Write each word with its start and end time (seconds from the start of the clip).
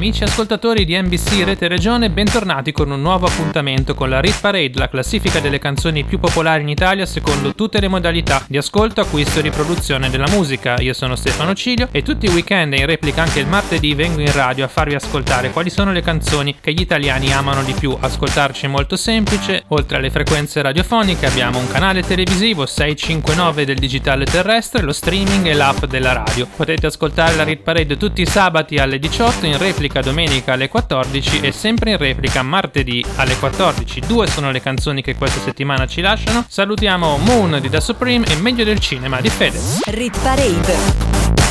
Amici 0.00 0.24
ascoltatori 0.24 0.86
di 0.86 0.98
NBC 0.98 1.44
Rete 1.44 1.68
Regione, 1.68 2.08
bentornati 2.08 2.72
con 2.72 2.90
un 2.90 3.02
nuovo 3.02 3.26
appuntamento 3.26 3.94
con 3.94 4.08
la 4.08 4.18
Rit 4.18 4.40
Parade, 4.40 4.78
la 4.78 4.88
classifica 4.88 5.40
delle 5.40 5.58
canzoni 5.58 6.04
più 6.04 6.18
popolari 6.18 6.62
in 6.62 6.70
Italia 6.70 7.04
secondo 7.04 7.54
tutte 7.54 7.80
le 7.80 7.88
modalità 7.88 8.42
di 8.48 8.56
ascolto, 8.56 9.02
acquisto 9.02 9.40
e 9.40 9.42
riproduzione 9.42 10.08
della 10.08 10.26
musica. 10.30 10.76
Io 10.78 10.94
sono 10.94 11.16
Stefano 11.16 11.52
Cilio 11.52 11.88
e 11.92 12.00
tutti 12.00 12.24
i 12.24 12.30
weekend 12.30 12.72
e 12.72 12.78
in 12.78 12.86
replica 12.86 13.20
anche 13.20 13.40
il 13.40 13.46
martedì 13.46 13.92
vengo 13.92 14.22
in 14.22 14.32
radio 14.32 14.64
a 14.64 14.68
farvi 14.68 14.94
ascoltare 14.94 15.50
quali 15.50 15.68
sono 15.68 15.92
le 15.92 16.00
canzoni 16.00 16.56
che 16.58 16.72
gli 16.72 16.80
italiani 16.80 17.30
amano 17.34 17.62
di 17.62 17.74
più. 17.74 17.94
Ascoltarci 18.00 18.64
è 18.64 18.68
molto 18.68 18.96
semplice, 18.96 19.64
oltre 19.68 19.98
alle 19.98 20.08
frequenze 20.08 20.62
radiofoniche 20.62 21.26
abbiamo 21.26 21.58
un 21.58 21.70
canale 21.70 22.02
televisivo 22.02 22.64
659 22.64 23.66
del 23.66 23.76
digitale 23.76 24.24
terrestre, 24.24 24.80
lo 24.80 24.94
streaming 24.94 25.44
e 25.44 25.52
l'app 25.52 25.84
della 25.84 26.14
radio. 26.14 26.48
Potete 26.56 26.86
ascoltare 26.86 27.36
la 27.36 27.44
Rit 27.44 27.60
Parade 27.60 27.98
tutti 27.98 28.22
i 28.22 28.26
sabati 28.26 28.78
alle 28.78 28.98
18 28.98 29.44
in 29.44 29.58
replica 29.58 29.88
replica 29.90 30.00
domenica 30.02 30.52
alle 30.52 30.68
14 30.68 31.40
e 31.40 31.52
sempre 31.52 31.90
in 31.90 31.96
replica 31.96 32.42
martedì 32.42 33.04
alle 33.16 33.36
14. 33.36 34.00
Due 34.06 34.26
sono 34.28 34.52
le 34.52 34.60
canzoni 34.60 35.02
che 35.02 35.16
questa 35.16 35.40
settimana 35.40 35.86
ci 35.86 36.00
lasciano. 36.00 36.44
Salutiamo 36.48 37.18
Moon 37.18 37.58
di 37.60 37.68
Da 37.68 37.80
Supreme 37.80 38.24
e 38.26 38.36
Meglio 38.36 38.64
del 38.64 38.78
cinema 38.78 39.20
di 39.20 39.28
Fedez. 39.28 39.80
Rit 39.86 40.18
Parade. 40.20 40.76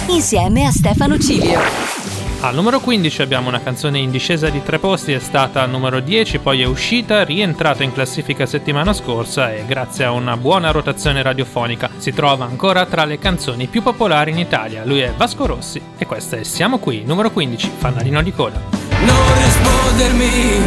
Insieme 0.07 0.65
a 0.65 0.71
Stefano 0.71 1.19
Cilio. 1.19 2.18
Al 2.41 2.55
numero 2.55 2.79
15 2.79 3.21
abbiamo 3.21 3.49
una 3.49 3.59
canzone 3.59 3.99
in 3.99 4.11
discesa 4.11 4.47
di 4.47 4.63
tre 4.63 4.79
posti, 4.79 5.11
è 5.11 5.19
stata 5.19 5.61
al 5.61 5.69
numero 5.69 5.99
10, 5.99 6.39
poi 6.39 6.61
è 6.61 6.65
uscita, 6.65 7.25
rientrata 7.25 7.83
in 7.83 7.91
classifica 7.91 8.45
settimana 8.45 8.93
scorsa 8.93 9.53
e 9.53 9.65
grazie 9.65 10.05
a 10.05 10.11
una 10.11 10.37
buona 10.37 10.71
rotazione 10.71 11.21
radiofonica 11.21 11.89
si 11.97 12.13
trova 12.13 12.45
ancora 12.45 12.85
tra 12.85 13.03
le 13.03 13.19
canzoni 13.19 13.67
più 13.67 13.83
popolari 13.83 14.31
in 14.31 14.37
Italia. 14.37 14.85
Lui 14.85 14.99
è 14.99 15.11
Vasco 15.17 15.45
Rossi 15.45 15.81
e 15.97 16.05
questa 16.05 16.37
è 16.37 16.43
Siamo 16.43 16.79
qui, 16.79 17.03
numero 17.05 17.29
15, 17.29 17.71
Fanalino 17.77 18.21
di 18.21 18.31
coda. 18.31 18.61
Non 19.01 19.43
rispondermi, 19.43 20.59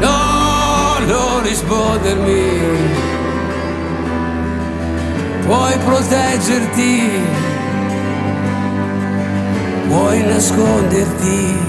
no, 0.00 0.98
non 1.06 1.42
rispondermi, 1.42 2.58
puoi 5.46 5.78
proteggerti 5.78 7.63
vuoi 9.94 10.22
nasconderti. 10.22 11.62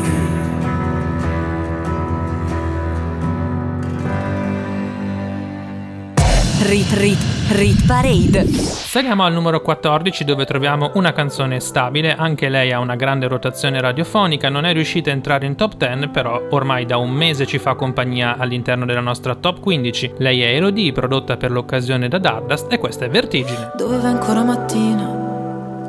Rit 6.63 6.91
Rit 6.93 7.19
Rit 7.49 7.85
Parade. 7.85 8.47
Saliamo 8.47 9.23
al 9.23 9.33
numero 9.33 9.61
14 9.61 10.23
dove 10.23 10.45
troviamo 10.45 10.89
una 10.95 11.13
canzone 11.13 11.59
stabile, 11.59 12.15
anche 12.15 12.49
lei 12.49 12.71
ha 12.71 12.79
una 12.79 12.95
grande 12.95 13.27
rotazione 13.27 13.79
radiofonica, 13.79 14.49
non 14.49 14.65
è 14.65 14.73
riuscita 14.73 15.11
a 15.11 15.13
entrare 15.13 15.45
in 15.45 15.55
top 15.55 15.75
10 15.75 16.07
però 16.07 16.47
ormai 16.49 16.87
da 16.87 16.97
un 16.97 17.11
mese 17.11 17.45
ci 17.45 17.59
fa 17.59 17.75
compagnia 17.75 18.37
all'interno 18.37 18.85
della 18.85 19.01
nostra 19.01 19.35
top 19.35 19.59
15. 19.59 20.13
Lei 20.17 20.41
è 20.41 20.55
Elodie, 20.55 20.91
prodotta 20.91 21.37
per 21.37 21.51
l'occasione 21.51 22.07
da 22.07 22.17
Dardust 22.17 22.73
e 22.73 22.79
questa 22.79 23.05
è 23.05 23.09
Vertigine. 23.09 23.73
Dove 23.77 23.97
va 23.99 24.07
ancora 24.07 24.41
mattina? 24.41 25.24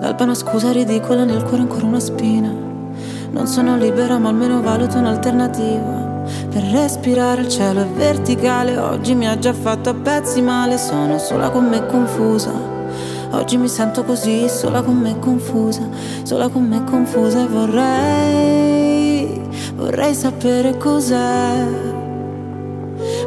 L'alba 0.01 0.21
è 0.21 0.23
una 0.23 0.35
scusa 0.35 0.73
ridicola, 0.73 1.25
nel 1.25 1.43
cuore 1.43 1.63
ancora 1.63 1.87
una 1.87 2.01
spina. 2.01 2.53
Non 3.31 3.47
sono 3.47 3.77
libera, 3.77 4.19
ma 4.19 4.29
almeno 4.29 4.61
valuto 4.61 4.99
un'alternativa. 4.99 6.25
Per 6.51 6.63
respirare 6.65 7.43
il 7.43 7.49
cielo 7.49 7.83
è 7.83 7.87
verticale. 7.87 8.77
Oggi 8.77 9.15
mi 9.15 9.27
ha 9.27 9.39
già 9.39 9.53
fatto 9.53 9.91
a 9.91 9.95
pezzi 9.95 10.43
male. 10.43 10.79
Sono 10.79 11.19
sola 11.19 11.51
con 11.51 11.67
me 11.67 11.87
confusa. 11.87 12.53
Oggi 13.31 13.57
mi 13.57 13.69
sento 13.69 14.05
così, 14.05 14.49
sola 14.49 14.83
con 14.83 14.97
me 14.97 15.19
confusa. 15.19 15.89
Sola 16.23 16.49
con 16.49 16.67
me 16.67 16.85
confusa 16.85 17.43
e 17.43 17.47
vorrei, 17.47 19.41
vorrei 19.75 20.15
sapere 20.15 20.77
cos'è 20.77 21.96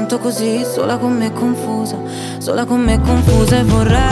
sento 0.00 0.18
così, 0.18 0.64
sola 0.64 0.96
con 0.96 1.12
me 1.12 1.30
confusa, 1.30 1.98
sola 2.38 2.64
con 2.64 2.80
me 2.80 2.98
confusa 3.00 3.58
e 3.58 3.64
vorrei, 3.64 4.09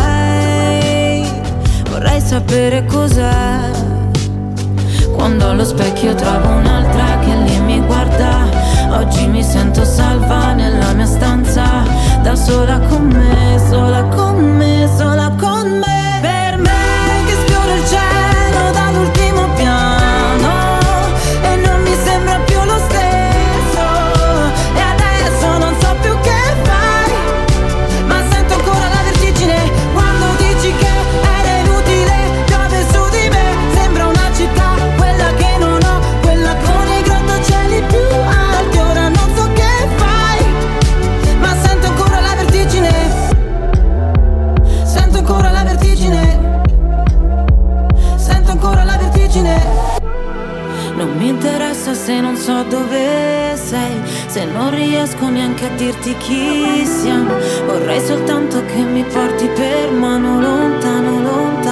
se 52.09 52.23
non 52.23 52.37
so 52.37 52.65
dove 52.65 53.55
sei, 53.55 54.01
se 54.29 54.47
non 54.47 54.71
riesco 54.71 55.29
neanche 55.29 55.67
a 55.67 55.75
dirti 55.75 56.17
chi 56.17 56.83
siamo, 56.87 57.35
vorrei 57.67 58.01
soltanto 58.01 58.65
che 58.65 58.83
mi 58.83 59.05
porti 59.05 59.47
per 59.49 59.91
mano 59.91 60.41
lontano, 60.41 61.21
lontano 61.21 61.68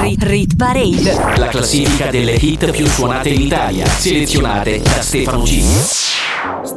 Rit, 0.00 0.22
rit, 0.22 0.56
Parade. 0.56 1.36
La 1.36 1.48
classifica 1.48 2.10
delle 2.10 2.34
hit 2.34 2.70
più 2.70 2.86
suonate 2.86 3.30
in 3.30 3.40
Italia, 3.40 3.84
selezionate 3.86 4.80
da 4.80 5.02
Stefano 5.02 5.42
G. 5.42 6.07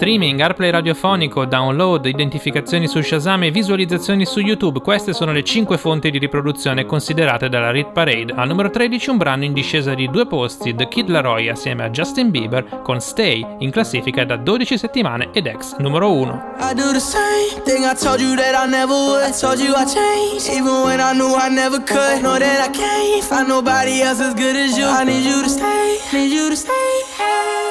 Streaming, 0.01 0.39
airplay 0.39 0.71
radiofonico, 0.71 1.45
download, 1.45 2.07
identificazioni 2.07 2.87
su 2.87 2.99
Shazam 3.01 3.43
e 3.43 3.51
visualizzazioni 3.51 4.25
su 4.25 4.39
YouTube. 4.39 4.81
Queste 4.81 5.13
sono 5.13 5.31
le 5.31 5.43
5 5.43 5.77
fonti 5.77 6.09
di 6.09 6.17
riproduzione 6.17 6.87
considerate 6.87 7.49
dalla 7.49 7.69
Rit 7.69 7.91
Parade. 7.91 8.33
Al 8.35 8.47
numero 8.47 8.71
13 8.71 9.11
un 9.11 9.17
brano 9.17 9.43
in 9.43 9.53
discesa 9.53 9.93
di 9.93 10.09
due 10.09 10.25
posti, 10.25 10.73
The 10.73 10.87
Kid 10.87 11.07
Laroi 11.07 11.49
assieme 11.49 11.83
a 11.83 11.91
Justin 11.91 12.31
Bieber 12.31 12.81
con 12.81 12.99
Stay, 12.99 13.45
in 13.59 13.69
classifica 13.69 14.25
da 14.25 14.37
12 14.37 14.75
settimane 14.75 15.29
ed 15.33 15.45
ex 15.45 15.75
numero 15.77 16.11
1. 16.11 16.55
I 16.61 16.73
do 16.73 16.91
the 16.93 16.99
same 16.99 17.61
thing 17.63 17.85
I 17.85 17.93
told 17.93 18.21
you 18.21 18.33
that 18.37 18.55
I 18.55 18.67
never 18.67 18.95
would. 18.95 19.21
I 19.21 19.31
told 19.31 19.59
you 19.59 19.71
I 19.75 19.85
changed, 19.85 20.49
even 20.49 20.81
when 20.81 20.99
I 20.99 21.13
knew 21.13 21.35
I 21.35 21.47
never 21.47 21.77
could. 21.77 22.23
Know 22.23 22.39
that 22.39 22.59
I 22.59 22.71
can't 22.71 23.23
find 23.23 23.47
nobody 23.47 24.01
else 24.01 24.19
as 24.19 24.33
good 24.33 24.55
as 24.55 24.75
you. 24.75 24.87
I 24.87 25.03
need 25.03 25.23
you 25.23 25.43
to 25.43 25.47
stay, 25.47 25.99
need 26.11 26.33
you 26.33 26.49
to 26.49 26.55
stay. 26.55 27.70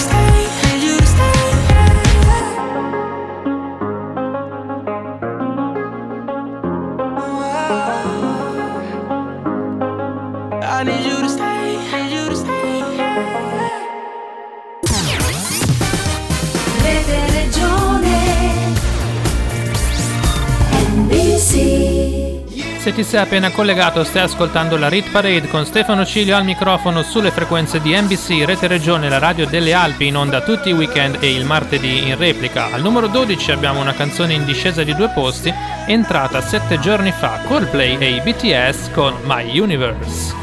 Se 22.81 22.93
ti 22.93 23.03
sei 23.03 23.19
appena 23.19 23.51
collegato 23.51 24.03
stai 24.03 24.23
ascoltando 24.23 24.75
la 24.75 24.89
Rit 24.89 25.11
Parade 25.11 25.47
con 25.47 25.67
Stefano 25.67 26.03
Cilio 26.03 26.35
al 26.35 26.43
microfono 26.43 27.03
sulle 27.03 27.29
frequenze 27.29 27.79
di 27.79 27.95
NBC 27.95 28.43
Rete 28.43 28.65
Regione, 28.65 29.07
la 29.07 29.19
radio 29.19 29.45
delle 29.45 29.71
Alpi 29.73 30.07
in 30.07 30.17
onda 30.17 30.41
tutti 30.41 30.69
i 30.69 30.73
weekend 30.73 31.17
e 31.19 31.31
il 31.31 31.45
martedì 31.45 32.07
in 32.07 32.17
replica. 32.17 32.71
Al 32.71 32.81
numero 32.81 33.05
12 33.05 33.51
abbiamo 33.51 33.81
una 33.81 33.93
canzone 33.93 34.33
in 34.33 34.45
discesa 34.45 34.83
di 34.83 34.95
due 34.95 35.11
posti, 35.13 35.53
entrata 35.85 36.41
sette 36.41 36.79
giorni 36.79 37.11
fa, 37.11 37.41
Coldplay 37.45 37.97
e 37.99 38.15
i 38.15 38.21
BTS 38.21 38.89
con 38.93 39.13
My 39.25 39.59
Universe. 39.59 40.33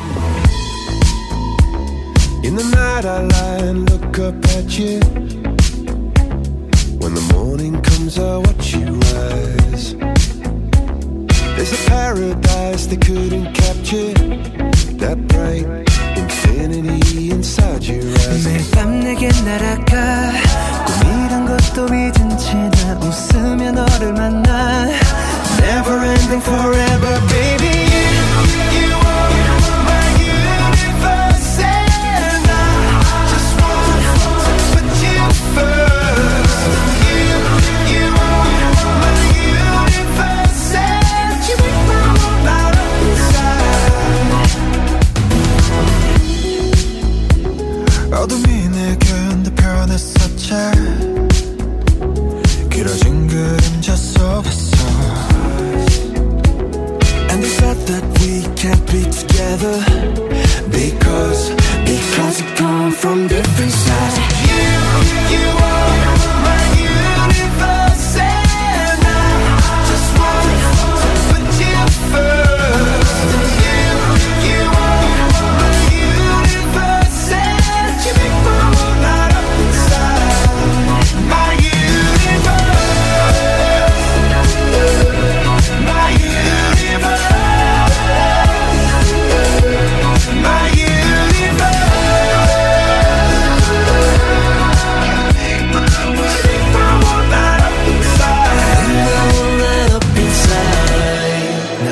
In 2.43 2.55
the 2.55 2.63
night 2.63 3.05
I 3.05 3.27
lie 3.27 3.69
and 3.69 3.91
look 3.91 4.17
up 4.19 4.45
at 4.57 4.79
you. 4.79 5.01
When 7.01 7.15
the 7.15 7.35
morning 7.35 7.83
comes, 7.83 8.17
I 8.17 8.37
watch 8.37 8.75
you 8.75 8.97
rise. 9.13 10.08
There's 11.59 11.73
a 11.73 11.91
paradise 11.91 12.87
they 12.87 12.97
couldn't 12.97 13.53
capture. 13.53 14.15
That 15.03 15.19
bright 15.27 15.67
infinity 16.17 17.33
inside 17.33 17.83
your 17.83 18.05
eyes. 18.05 18.47
매일 18.47 18.71
밤 18.71 19.01
내게 19.01 19.27
날아가 19.43 20.31
꿈이란 20.87 21.47
것도 21.47 21.87
잊은 21.87 22.28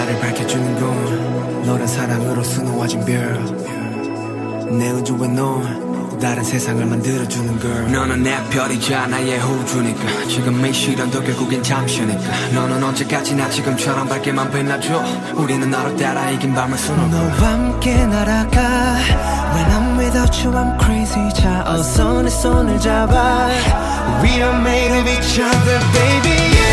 나를 0.06 0.20
밝혀주는 0.20 0.80
건 0.80 1.62
너란 1.64 1.86
사랑으로 1.86 2.42
수놓아진 2.44 3.04
별내 3.04 4.90
우주에 4.90 5.26
넌 5.28 6.18
다른 6.20 6.42
세상을 6.44 6.86
만들어주는 6.86 7.58
걸. 7.58 7.92
너는 7.92 8.22
내 8.22 8.42
별이자 8.48 9.06
나의 9.06 9.38
호주니까. 9.38 10.26
지금 10.28 10.64
이 10.64 10.72
시련도 10.72 11.22
결국엔 11.22 11.62
잠시니까. 11.62 12.22
너는 12.54 12.82
언제까지나 12.82 13.50
지금처럼 13.50 14.08
밝게만 14.08 14.50
빛나줘. 14.50 15.04
우리는 15.34 15.70
나로 15.70 15.94
따라 15.96 16.30
이긴 16.30 16.54
밤을 16.54 16.78
수놓고. 16.78 17.08
너와 17.08 17.32
함께 17.32 18.06
날아가. 18.06 18.96
When 19.54 19.70
I'm 19.70 19.98
without 19.98 20.46
you 20.46 20.56
I'm 20.56 20.82
crazy. 20.82 21.34
자 21.34 21.64
어서 21.66 22.22
내 22.22 22.30
손을 22.30 22.80
잡아. 22.80 23.48
We 24.22 24.36
are 24.36 24.56
made 24.60 24.98
of 24.98 25.10
each 25.10 25.40
other 25.42 25.80
baby 25.92 26.65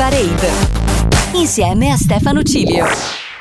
Parade. 0.00 0.48
Insieme 1.34 1.90
a 1.90 1.96
Stefano 1.96 2.42
Cilio. 2.42 2.86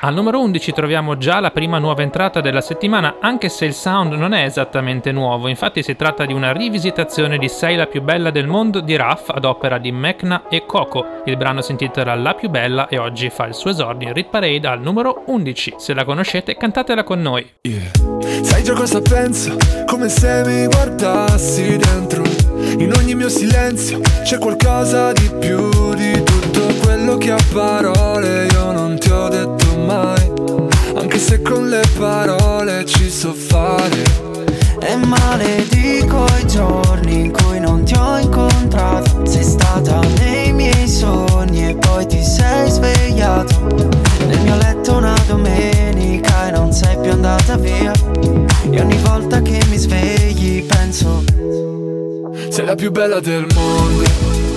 Al 0.01 0.13
numero 0.13 0.41
11 0.41 0.73
troviamo 0.73 1.15
già 1.15 1.39
la 1.39 1.51
prima 1.51 1.77
nuova 1.77 2.01
entrata 2.01 2.41
della 2.41 2.59
settimana, 2.59 3.15
anche 3.21 3.47
se 3.47 3.63
il 3.63 3.73
sound 3.73 4.11
non 4.11 4.33
è 4.33 4.43
esattamente 4.43 5.13
nuovo, 5.13 5.47
infatti 5.47 5.81
si 5.81 5.95
tratta 5.95 6.25
di 6.25 6.33
una 6.33 6.51
rivisitazione 6.51 7.37
di 7.37 7.47
Sei 7.47 7.77
la 7.77 7.87
più 7.87 8.01
bella 8.01 8.29
del 8.29 8.47
mondo 8.47 8.81
di 8.81 8.97
Raff 8.97 9.29
ad 9.29 9.45
opera 9.45 9.77
di 9.77 9.93
Mecna 9.93 10.49
e 10.49 10.65
Coco. 10.65 11.21
Il 11.23 11.37
brano 11.37 11.61
si 11.61 11.71
intitola 11.71 12.13
La 12.15 12.33
più 12.33 12.49
bella 12.49 12.89
e 12.89 12.97
oggi 12.97 13.29
fa 13.29 13.45
il 13.45 13.53
suo 13.53 13.69
esordio 13.69 14.09
in 14.09 14.13
Rit 14.13 14.27
Parade 14.27 14.67
al 14.67 14.81
numero 14.81 15.23
11. 15.27 15.75
Se 15.77 15.93
la 15.93 16.03
conoscete, 16.03 16.57
cantatela 16.57 17.05
con 17.05 17.21
noi. 17.21 17.49
Sai 18.41 18.63
già 18.63 18.73
cosa 18.73 19.01
penso? 19.01 19.55
Come 19.85 20.09
se 20.09 20.43
mi 20.45 20.65
guardassi 20.65 21.77
dentro 21.77 22.23
In 22.77 22.93
ogni 22.97 23.15
mio 23.15 23.29
silenzio 23.29 24.01
c'è 24.23 24.37
qualcosa 24.37 25.13
di 25.13 25.29
più 25.39 25.93
quello 27.09 27.17
che 27.17 27.31
a 27.31 27.43
parole 27.51 28.45
io 28.51 28.71
non 28.71 28.99
ti 28.99 29.09
ho 29.09 29.27
detto 29.29 29.77
mai. 29.77 30.31
Anche 30.95 31.17
se 31.17 31.41
con 31.41 31.67
le 31.67 31.81
parole 31.97 32.85
ci 32.85 33.09
so 33.09 33.33
fare. 33.33 34.03
E 34.79 34.95
maledico 34.95 36.25
i 36.39 36.47
giorni 36.47 37.21
in 37.21 37.31
cui 37.31 37.59
non 37.59 37.83
ti 37.83 37.95
ho 37.95 38.17
incontrato. 38.17 39.25
Sei 39.25 39.43
stata 39.43 40.01
nei 40.19 40.53
miei 40.53 40.87
sogni 40.87 41.69
e 41.69 41.75
poi 41.75 42.05
ti 42.05 42.23
sei 42.23 42.69
svegliato. 42.69 43.67
Nel 44.27 44.41
mio 44.41 44.55
letto 44.57 44.97
una 44.97 45.15
domenica 45.25 46.49
e 46.49 46.51
non 46.51 46.71
sei 46.71 46.95
più 46.99 47.11
andata 47.11 47.57
via. 47.57 47.91
E 48.69 48.81
ogni 48.81 48.97
volta 48.97 49.41
che 49.41 49.59
mi 49.69 49.77
svegli 49.77 50.63
penso 50.63 51.23
Sei 52.49 52.65
la 52.65 52.75
più 52.75 52.91
bella 52.91 53.19
del 53.19 53.47
mondo. 53.55 54.48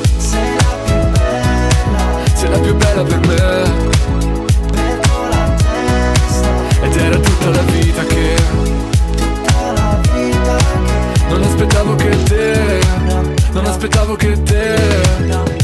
Sei 2.42 2.50
la 2.50 2.58
più 2.58 2.74
bella 2.74 3.04
per 3.04 3.20
me. 3.20 3.36
Perdo 4.72 5.28
la 5.30 5.54
testa 5.54 6.48
Ed 6.82 6.96
era 6.96 7.16
tutta 7.16 7.50
la 7.50 7.62
vita 7.70 8.02
che 8.02 8.34
Tutta 9.14 9.72
la 9.72 10.00
vita 10.10 10.56
che 10.56 11.28
Non 11.28 11.42
aspettavo 11.44 11.94
che 11.94 12.22
te 12.24 12.80
Non 13.52 13.64
aspettavo 13.64 14.16
che 14.16 14.42
te. 14.42 14.74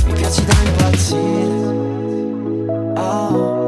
Mi 0.06 0.12
piaci 0.12 0.44
da 0.44 0.54
impazzire. 0.64 1.66
Oh 2.96 3.67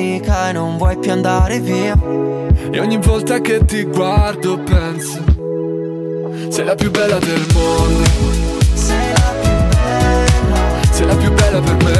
E 0.51 0.53
non 0.53 0.75
vuoi 0.75 0.97
più 0.97 1.13
andare 1.13 1.61
via. 1.61 1.97
E 2.71 2.79
ogni 2.81 2.97
volta 2.97 3.39
che 3.39 3.63
ti 3.63 3.85
guardo 3.85 4.59
penso 4.59 5.23
Sei 6.49 6.65
la 6.65 6.75
più 6.75 6.91
bella 6.91 7.17
del 7.19 7.45
mondo. 7.53 8.03
Sei 8.73 9.13
la 9.13 9.33
più 9.39 9.49
bella. 9.69 10.59
Sei 10.91 11.05
la 11.05 11.15
più 11.15 11.31
bella 11.31 11.61
per 11.61 11.75
me. 11.75 11.91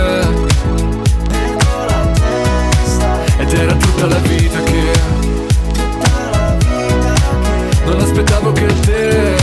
Perdo 1.29 1.85
la 1.87 2.11
testa. 2.11 3.25
Ed 3.37 3.53
era 3.53 3.73
tutta 3.73 4.05
la 4.07 4.17
vita 4.17 4.63
che 4.63 4.91
Tutta 5.71 6.29
la 6.29 6.55
vita 6.57 7.13
che 7.13 7.85
Non 7.85 8.01
aspettavo 8.01 8.51
che 8.51 8.79
te 8.81 9.35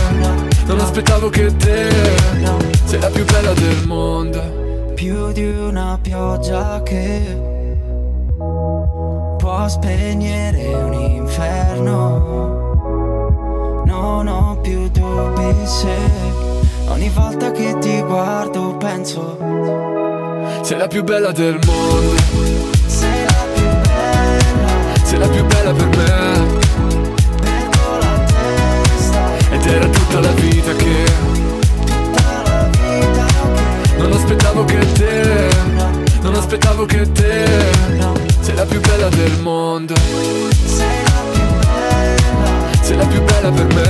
Non 0.66 0.80
aspettavo 0.80 1.28
che 1.30 1.56
te 1.56 1.88
Sei 2.84 3.00
la 3.00 3.08
più 3.08 3.24
bella 3.24 3.54
del 3.54 3.86
mondo. 3.86 4.92
Più 4.94 5.32
di 5.32 5.46
una 5.46 5.98
pioggia 5.98 6.82
che 6.82 7.47
può 9.58 9.66
spegnere 9.66 10.72
un 10.72 10.92
inferno. 10.92 12.62
Non 13.86 14.28
ho 14.28 14.56
più 14.60 14.88
dubbi 14.88 15.66
se 15.66 15.96
ogni 16.86 17.08
volta 17.08 17.50
che 17.50 17.76
ti 17.80 18.00
guardo 18.02 18.76
penso 18.76 19.36
Sei 20.62 20.78
la 20.78 20.86
più 20.86 21.02
bella 21.02 21.32
del 21.32 21.58
mondo 21.66 22.14
sei 22.86 23.24
la 23.24 23.46
più 23.54 23.64
bella. 23.82 24.68
Sei 25.02 25.18
la 25.18 25.28
più 25.28 25.44
bella 25.44 25.72
per 25.72 25.86
me 25.86 26.46
Perdo 27.40 27.98
la 28.00 28.24
testa, 28.26 29.38
Ed 29.50 29.66
era 29.66 29.88
tutta 29.88 30.20
la 30.20 30.32
vita 30.32 30.72
che 30.74 31.04
tutta 31.84 32.42
la 32.44 32.68
vita 32.70 33.24
che 33.24 33.96
Non 33.96 34.12
aspettavo 34.12 34.64
che 34.64 34.92
te 34.92 35.77
Non 36.28 36.36
aspettavo 36.36 36.84
che 36.84 37.10
te 37.10 37.46
Sei 38.40 38.54
la 38.54 38.66
più 38.66 38.80
bella 38.80 39.08
del 39.08 39.38
mondo 39.40 39.94
sei 39.94 41.02
la 41.02 41.22
più 41.32 41.42
bella. 41.56 42.82
Sei 42.82 42.96
la 42.98 43.06
più 43.06 43.22
bella 43.22 43.50
per 43.50 43.66
me 43.74 43.82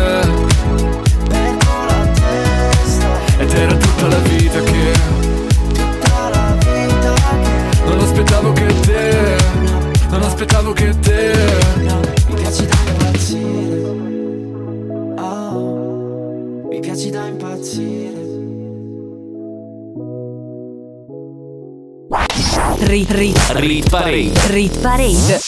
Perdo 1.26 1.66
la 1.88 2.06
testa, 2.14 3.08
Ed 3.38 3.52
era 3.52 3.74
tutta 3.74 4.06
la 4.06 4.18
vita 4.18 4.60
che 4.60 4.92
tutta 5.72 6.28
la 6.30 6.56
vita 6.60 7.12
che 7.14 7.84
Non 7.86 7.98
aspettavo 7.98 8.52
che 8.52 8.80
te 8.82 9.36
Non 10.10 10.22
aspettavo 10.22 10.72
che 10.72 10.98
te 11.00 11.32
mi 12.28 12.34
piaci 12.34 12.66
da 12.66 12.76
impazzire. 12.86 13.82
Oh, 15.18 16.68
mi 16.70 16.78
piaci 16.78 17.10
da 17.10 17.26
impazzire. 17.26 18.27
Rit, 22.80 23.10
rit, 23.10 23.90
Parade. 23.90 24.32
rit 24.50 24.80
parade. 24.80 25.38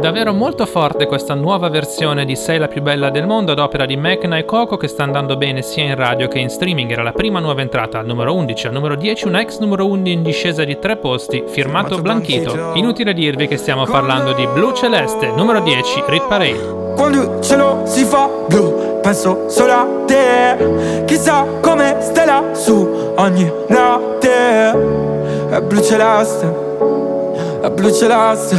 Davvero 0.00 0.32
molto 0.32 0.66
forte 0.66 1.06
questa 1.06 1.34
nuova 1.34 1.68
versione 1.68 2.24
di 2.24 2.36
Sei 2.36 2.58
la 2.58 2.68
più 2.68 2.80
bella 2.80 3.10
del 3.10 3.26
mondo 3.26 3.52
ad 3.52 3.58
opera 3.58 3.86
di 3.86 3.96
Mecna 3.96 4.38
e 4.38 4.44
Coco 4.44 4.76
che 4.76 4.86
sta 4.86 5.02
andando 5.02 5.36
bene 5.36 5.62
sia 5.62 5.84
in 5.84 5.96
radio 5.96 6.28
che 6.28 6.38
in 6.38 6.48
streaming. 6.48 6.90
Era 6.90 7.02
la 7.02 7.12
prima 7.12 7.40
nuova 7.40 7.60
entrata 7.60 7.98
al 7.98 8.06
numero 8.06 8.34
11, 8.34 8.68
al 8.68 8.72
numero 8.72 8.94
10 8.94 9.26
un 9.26 9.36
ex 9.36 9.58
numero 9.58 9.86
11 9.86 10.12
in 10.12 10.22
discesa 10.22 10.64
di 10.64 10.78
tre 10.78 10.96
posti, 10.96 11.42
firmato 11.46 12.00
Blanchito. 12.00 12.72
Inutile 12.74 13.12
dirvi 13.12 13.48
che 13.48 13.56
stiamo 13.56 13.84
parlando 13.84 14.32
di 14.32 14.46
Blu 14.46 14.72
Celeste, 14.72 15.32
numero 15.32 15.60
10, 15.60 16.04
Rit 16.06 16.26
Parade. 16.28 16.94
Quando 16.94 17.22
il 17.22 17.42
cielo 17.42 17.82
si 17.84 18.04
fa 18.04 18.28
blu, 18.48 19.00
penso 19.02 19.48
solo 19.48 19.72
a 19.72 19.86
te. 20.06 21.04
Chissà 21.04 21.44
come 21.60 21.96
stai 22.00 22.26
lassù 22.26 23.12
ogni 23.16 23.50
notte. 23.68 25.19
È 25.50 25.60
blu 25.60 25.82
celeste, 25.82 26.46
è 27.60 27.70
blu 27.70 27.90
celeste, 27.90 28.56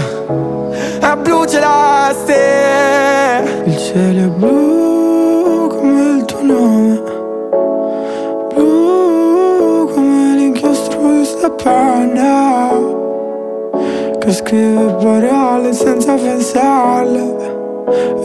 è 1.00 1.16
blu 1.16 1.46
celeste. 1.46 2.34
Il 3.64 3.78
cielo 3.78 4.20
è 4.20 4.28
blu 4.28 5.68
come 5.70 6.18
il 6.18 6.26
tuo 6.26 6.42
nome. 6.44 7.02
Blu 8.54 9.90
come 9.94 10.36
l'inchiostro 10.36 11.00
di 11.00 11.24
sta 11.24 11.50
penna. 11.52 12.72
Che 14.20 14.34
scrive 14.34 14.94
parole 14.96 15.72
senza 15.72 16.16
pensarle. 16.16 17.38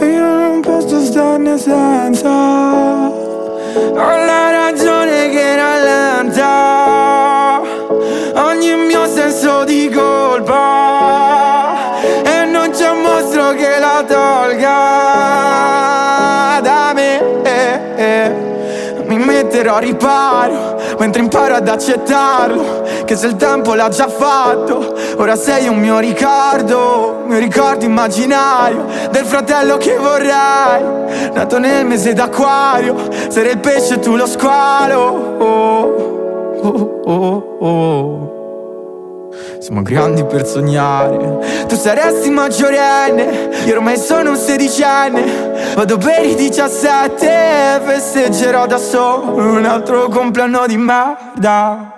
E 0.00 0.06
io 0.06 0.24
non 0.24 0.60
posso 0.60 1.00
starne 1.02 1.56
senza 1.56 2.28
Ho 3.08 4.16
la 4.26 4.50
ragione 4.50 5.30
che 5.30 5.54
rallenta 5.54 7.35
Ogni 8.56 8.74
mio 8.74 9.06
senso 9.06 9.64
di 9.64 9.90
colpa. 9.90 10.54
E 12.24 12.46
non 12.46 12.70
c'è 12.70 12.88
un 12.88 13.02
mostro 13.02 13.50
che 13.50 13.78
la 13.78 14.02
tolga 14.08 14.70
Da 16.62 16.92
me. 16.94 17.34
Mi 19.04 19.18
metterò 19.18 19.74
a 19.74 19.78
riparo 19.78 20.80
Mentre 20.98 21.20
imparo 21.20 21.54
ad 21.54 21.68
accettarlo 21.68 22.82
Che 23.04 23.14
se 23.14 23.26
il 23.26 23.36
tempo 23.36 23.74
l'ha 23.74 23.90
già 23.90 24.08
fatto 24.08 24.96
Ora 25.18 25.36
sei 25.36 25.68
un 25.68 25.78
mio 25.78 25.98
ricordo 25.98 27.24
Mio 27.26 27.38
ricordo 27.38 27.84
immaginario 27.84 28.86
Del 29.10 29.26
fratello 29.26 29.76
che 29.76 29.96
vorrei. 29.96 31.30
Nato 31.34 31.58
nel 31.58 31.84
mese 31.84 32.14
d'acquario 32.14 32.96
Sarei 33.28 33.52
il 33.52 33.58
pesce 33.58 33.94
e 33.94 33.98
tu 34.00 34.16
lo 34.16 34.26
squalo. 34.26 35.34
Oh, 35.38 36.56
oh, 36.62 37.02
oh, 37.04 37.56
oh. 37.60 38.35
Siamo 39.58 39.82
grandi 39.82 40.24
per 40.24 40.46
sognare. 40.46 41.64
Tu 41.66 41.74
saresti 41.74 42.30
maggiorenne 42.30 43.64
Io 43.64 43.74
ormai 43.74 43.96
sono 43.96 44.30
un 44.30 44.36
sedicenne. 44.36 45.74
Vado 45.74 45.98
per 45.98 46.24
i 46.24 46.34
17 46.34 47.80
Festeggerò 47.84 48.66
da 48.66 48.78
solo 48.78 49.34
Un 49.34 49.64
altro 49.64 50.08
compleanno 50.08 50.66
di 50.66 50.76
merda. 50.76 51.92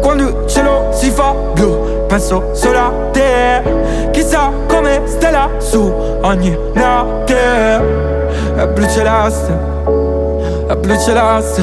Quando 0.00 0.22
il 0.22 0.48
cielo 0.48 0.90
si 0.92 1.10
fa 1.10 1.32
blu 1.32 2.06
Penso 2.06 2.50
solo 2.54 2.78
a 2.78 2.92
te. 3.12 3.62
Chissà 4.10 4.50
come 4.66 5.02
stai 5.06 5.32
lassù 5.32 5.92
Ogni 6.22 6.56
notte. 6.74 8.08
È 8.56 8.66
blu 8.66 8.86
celeste 8.88 9.52
È 10.66 10.76
blu 10.76 10.98
celeste 10.98 11.62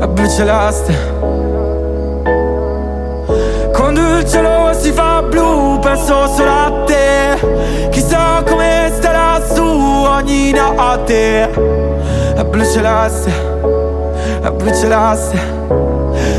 È 0.00 0.06
blu 0.06 0.28
celeste 0.28 1.11
blu 5.32 5.78
penso 5.80 6.26
solo 6.28 6.50
a 6.50 6.84
te. 6.84 7.88
Chissà 7.90 8.42
come 8.46 8.92
stai 8.94 9.12
lassù 9.12 9.64
ogni 9.64 10.52
notte. 10.52 11.50
È 12.34 12.44
blu 12.44 12.64
celeste, 12.64 13.30
è 14.42 14.50
blu 14.50 14.74
celeste, 14.74 15.38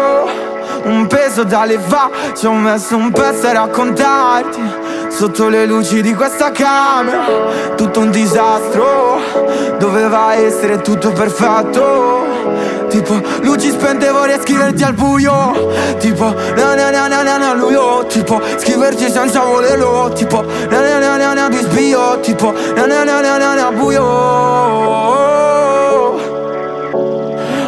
un 0.83 1.07
peso 1.07 1.43
da 1.43 1.65
levare. 1.65 2.33
Ci 2.36 2.45
ho 2.45 2.53
messo 2.53 2.95
un 2.95 3.12
pezzo 3.12 3.48
a 3.48 3.51
raccontarti 3.53 4.62
Sotto 5.10 5.50
le 5.50 5.65
luci 5.65 6.01
di 6.01 6.13
questa 6.13 6.51
camera. 6.51 7.19
Tutto 7.75 8.00
un 8.00 8.10
disastro 8.10 9.19
Doveva 9.77 10.36
essere 10.36 10.81
tutto 10.81 11.12
perfetto 11.12 12.21
Tipo, 12.89 13.15
luci 13.41 13.69
spendevo 13.71 14.19
vorrei 14.19 14.39
scriverti 14.39 14.83
al 14.83 14.93
buio 14.93 15.53
Tipo, 16.00 16.33
na 16.55 16.75
na 16.75 16.91
na 16.91 17.07
na 17.07 17.24
na 17.24 17.38
na 17.38 17.53
luio 17.53 18.05
Tipo, 18.07 18.41
scriverti 18.57 19.10
senza 19.10 19.41
volerlo 19.41 20.12
Tipo, 20.13 20.43
na 20.69 20.81
na 20.81 21.00
na 21.00 21.17
na 21.17 21.33
na 21.33 21.50
bisbio 21.50 22.19
Tipo, 22.21 22.53
na 22.75 22.86
na 22.86 23.03
na 23.03 23.21
na 23.21 23.38
na 23.38 23.55
na 23.55 23.71
buio 23.71 24.05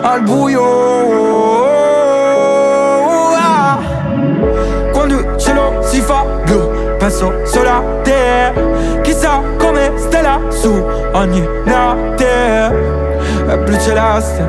Al 0.04 0.22
buio. 0.22 0.62
Quando 4.92 5.20
il 5.20 5.38
cielo 5.38 5.82
si 5.82 6.02
fa 6.02 6.24
blu 6.46 6.70
Penso 7.00 7.34
solo 7.46 7.70
a 7.70 7.82
te 8.04 8.54
Chissà 9.02 9.42
come 9.58 9.92
stai 9.98 10.22
lassù 10.22 10.74
ogni 11.14 11.48
notte 11.66 13.03
è 13.48 13.58
blu 13.58 13.78
celeste, 13.80 14.42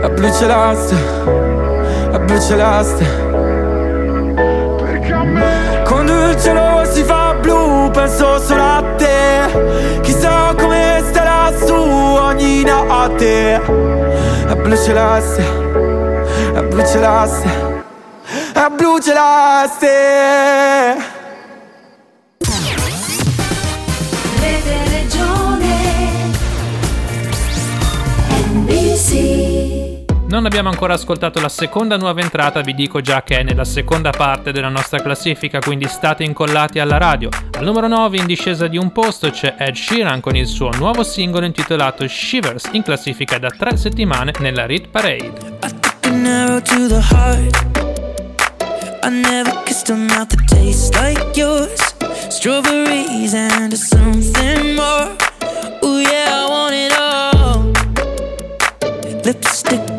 è 0.00 0.08
blu 0.10 0.32
celeste, 0.32 0.96
è 2.12 2.18
blu 2.18 2.40
celeste. 2.40 3.04
Quando 5.84 6.30
il 6.30 6.40
cielo 6.40 6.84
si 6.84 7.02
fa 7.02 7.34
blu 7.40 7.90
penso 7.90 8.38
solo 8.40 8.62
a 8.62 8.82
te, 8.96 10.00
chissà 10.02 10.54
come 10.58 11.02
starà 11.08 11.52
su 11.64 11.74
ogni 11.74 12.62
notte. 12.64 13.54
È 13.54 14.54
blu 14.54 14.76
celeste, 14.76 15.42
è 16.54 16.62
blu 16.62 16.84
celeste, 16.84 17.48
è 18.52 18.68
blu 18.74 18.98
celeste. 19.00 19.94
Non 30.28 30.44
abbiamo 30.44 30.68
ancora 30.68 30.94
ascoltato 30.94 31.40
la 31.40 31.48
seconda 31.48 31.96
nuova 31.96 32.20
entrata, 32.20 32.60
vi 32.60 32.74
dico 32.74 33.00
già 33.00 33.22
che 33.22 33.38
è 33.38 33.42
nella 33.44 33.64
seconda 33.64 34.10
parte 34.10 34.50
della 34.50 34.68
nostra 34.68 35.00
classifica, 35.00 35.60
quindi 35.60 35.86
state 35.86 36.24
incollati 36.24 36.80
alla 36.80 36.98
radio. 36.98 37.28
Al 37.52 37.64
numero 37.64 37.86
9 37.86 38.18
in 38.18 38.26
discesa 38.26 38.66
di 38.66 38.76
un 38.76 38.90
posto 38.90 39.30
c'è 39.30 39.54
Ed 39.56 39.76
Sheeran 39.76 40.20
con 40.20 40.34
il 40.34 40.46
suo 40.46 40.70
nuovo 40.70 41.04
singolo 41.04 41.46
intitolato 41.46 42.06
Shivers, 42.08 42.70
in 42.72 42.82
classifica 42.82 43.38
da 43.38 43.50
tre 43.50 43.76
settimane 43.76 44.32
nella 44.40 44.66
Rit 44.66 44.88
Parade. 44.88 45.32
I 49.06 49.08
never 49.08 49.62
kissed 49.64 49.88
a 49.90 49.94
mouth 49.94 50.30
that 50.30 50.48
tastes 50.48 50.90
like 51.00 51.36
yours. 51.36 51.78
Strawberries 52.28 53.34
and 53.34 53.72
something 53.74 54.74
more. 54.74 55.14
Oh, 55.80 56.00
yeah, 56.00 56.42
I 56.42 56.48
want 56.48 56.74
it 56.74 56.92
all. 56.98 57.70
Lipstick 59.22 59.95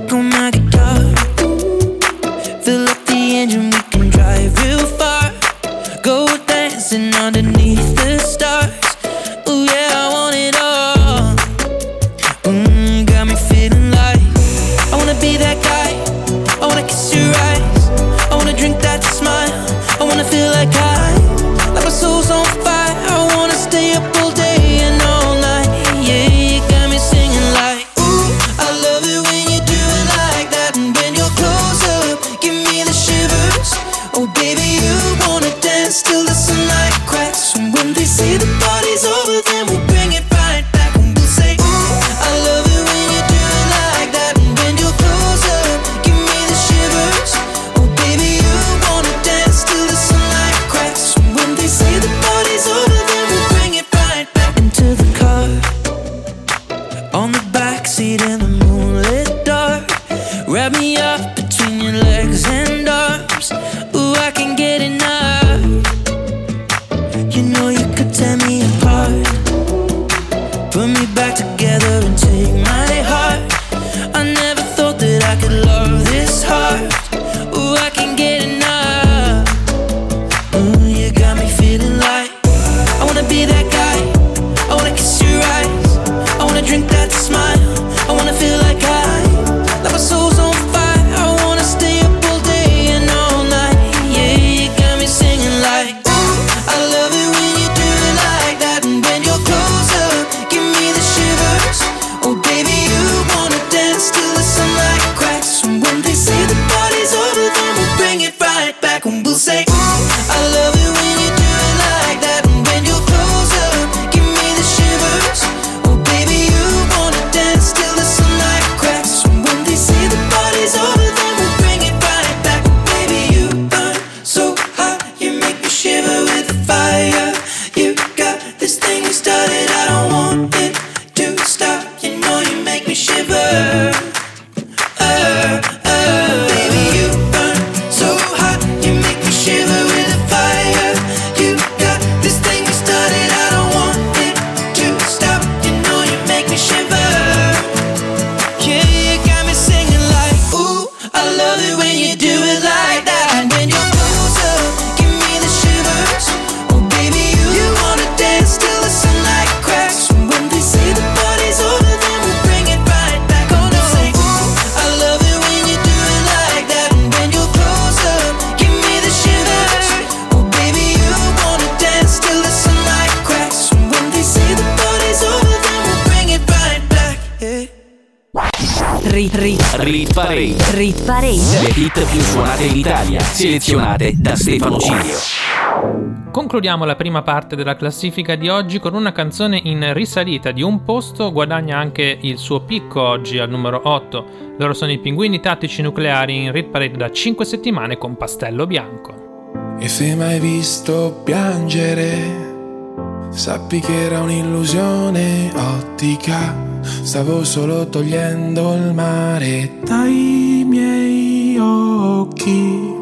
Le 181.37 181.69
hit 181.75 182.03
più 182.09 182.19
suonate 182.19 182.63
in 182.63 182.77
Italia, 182.77 183.19
selezionate 183.19 184.15
da 184.17 184.35
Stefano 184.35 184.79
Cilio. 184.79 186.31
Concludiamo 186.31 186.83
la 186.83 186.95
prima 186.95 187.21
parte 187.21 187.55
della 187.55 187.75
classifica 187.75 188.33
di 188.33 188.49
oggi 188.49 188.79
con 188.79 188.95
una 188.95 189.11
canzone 189.11 189.61
in 189.63 189.93
risalita 189.93 190.49
di 190.49 190.63
un 190.63 190.83
posto, 190.83 191.31
guadagna 191.31 191.77
anche 191.77 192.17
il 192.19 192.39
suo 192.39 192.61
picco 192.61 193.03
oggi 193.03 193.37
al 193.37 193.51
numero 193.51 193.81
8. 193.83 194.55
Loro 194.57 194.73
sono 194.73 194.91
i 194.91 194.97
pinguini 194.97 195.39
tattici 195.39 195.83
nucleari 195.83 196.45
in 196.45 196.51
Rit 196.51 196.69
Parade 196.69 196.97
da 196.97 197.11
5 197.11 197.45
settimane 197.45 197.99
con 197.99 198.17
Pastello 198.17 198.65
Bianco. 198.65 199.75
E 199.77 199.87
se 199.89 200.15
mai 200.15 200.39
visto 200.39 201.21
piangere, 201.23 203.27
sappi 203.29 203.79
che 203.79 204.05
era 204.05 204.21
un'illusione 204.21 205.51
ottica 205.53 206.76
Stavo 206.83 207.43
solo 207.43 207.87
togliendo 207.87 208.73
il 208.75 208.93
mare 208.93 209.79
dai 209.83 210.65
miei 210.67 211.57
occhi. 211.57 212.95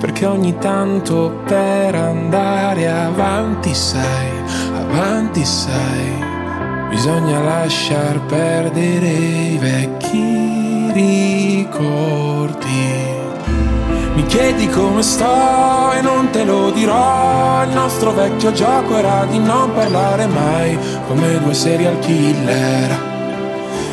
Perché 0.00 0.26
ogni 0.26 0.56
tanto 0.58 1.40
per 1.46 1.94
andare 1.94 2.88
avanti 2.90 3.74
sai, 3.74 4.28
avanti 4.78 5.44
sai, 5.44 6.24
bisogna 6.90 7.40
lasciar 7.40 8.20
perdere 8.26 9.08
i 9.08 9.58
vecchi 9.58 10.92
ricordi. 10.92 11.94
Mi 14.14 14.24
chiedi 14.26 14.68
come 14.68 15.02
sto 15.02 15.92
e 15.92 16.00
non 16.02 16.30
te 16.30 16.44
lo 16.44 16.70
dirò. 16.70 17.64
Il 17.64 17.72
nostro 17.72 18.12
vecchio 18.12 18.52
gioco 18.52 18.96
era 18.96 19.24
di 19.24 19.38
non 19.38 19.72
parlare 19.72 20.26
mai 20.26 20.78
come 21.06 21.38
due 21.40 21.54
serial 21.54 21.98
killer 21.98 23.14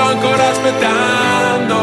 sto 0.00 0.02
ancora 0.02 0.48
aspettando. 0.48 1.78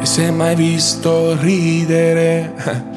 E 0.00 0.04
se 0.04 0.30
mai 0.30 0.54
visto 0.56 1.36
ridere, 1.40 2.52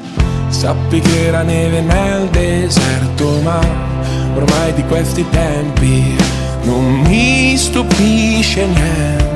sappi 0.48 1.00
che 1.00 1.26
era 1.26 1.42
neve 1.42 1.80
nel 1.80 2.28
deserto, 2.28 3.40
ma 3.42 3.60
ormai 4.34 4.72
di 4.74 4.84
questi 4.84 5.28
tempi 5.28 6.16
non 6.62 7.00
mi 7.00 7.56
stupisce 7.56 8.66
niente. 8.66 9.28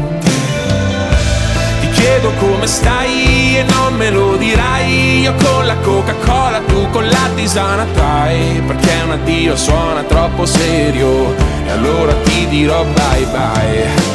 Ti 1.80 1.88
chiedo 1.90 2.32
come 2.38 2.66
stai 2.66 3.58
e 3.58 3.62
non 3.62 3.94
me 3.94 4.10
lo 4.10 4.36
dirai, 4.36 5.20
io 5.20 5.34
con 5.34 5.66
la 5.66 5.76
Coca-Cola, 5.76 6.60
tu 6.66 6.90
con 6.90 7.06
la 7.06 7.28
tisana 7.34 7.86
trai, 7.94 8.60
perché 8.66 8.92
un 9.04 9.12
addio 9.12 9.56
suona 9.56 10.02
troppo 10.02 10.44
serio, 10.44 11.43
e 11.64 11.70
allora 11.70 12.12
ti 12.22 12.46
dirò 12.48 12.84
bye 12.84 13.26
bye. 13.26 14.12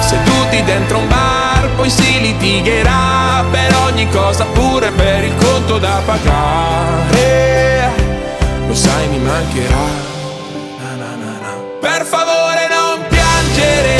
Seduti 0.00 0.62
dentro 0.64 0.98
un 0.98 1.08
bar, 1.08 1.70
poi 1.76 1.88
si 1.88 2.20
litigherà 2.20 3.44
per 3.50 3.74
ogni 3.86 4.06
cosa, 4.10 4.44
pure 4.44 4.90
per 4.90 5.24
il 5.24 5.34
conto 5.36 5.78
da 5.78 6.02
pagare. 6.04 7.90
Lo 8.66 8.74
sai, 8.74 9.08
mi 9.08 9.18
mancherà. 9.18 9.86
Na, 10.78 10.94
na, 10.96 11.16
na. 11.16 11.54
Per 11.80 12.04
favore 12.04 12.68
non 12.68 13.06
piangere 13.08 13.96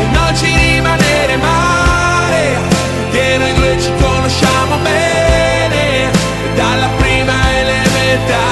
e 0.00 0.04
non 0.12 0.36
ci 0.36 0.54
rimanere 0.54 1.36
male, 1.36 2.58
che 3.10 3.36
noi 3.38 3.52
due 3.54 3.80
ci 3.80 3.90
conosciamo 4.00 4.76
bene 4.76 6.10
dalla 6.54 6.88
prima 6.98 7.32
elementare. 7.58 8.51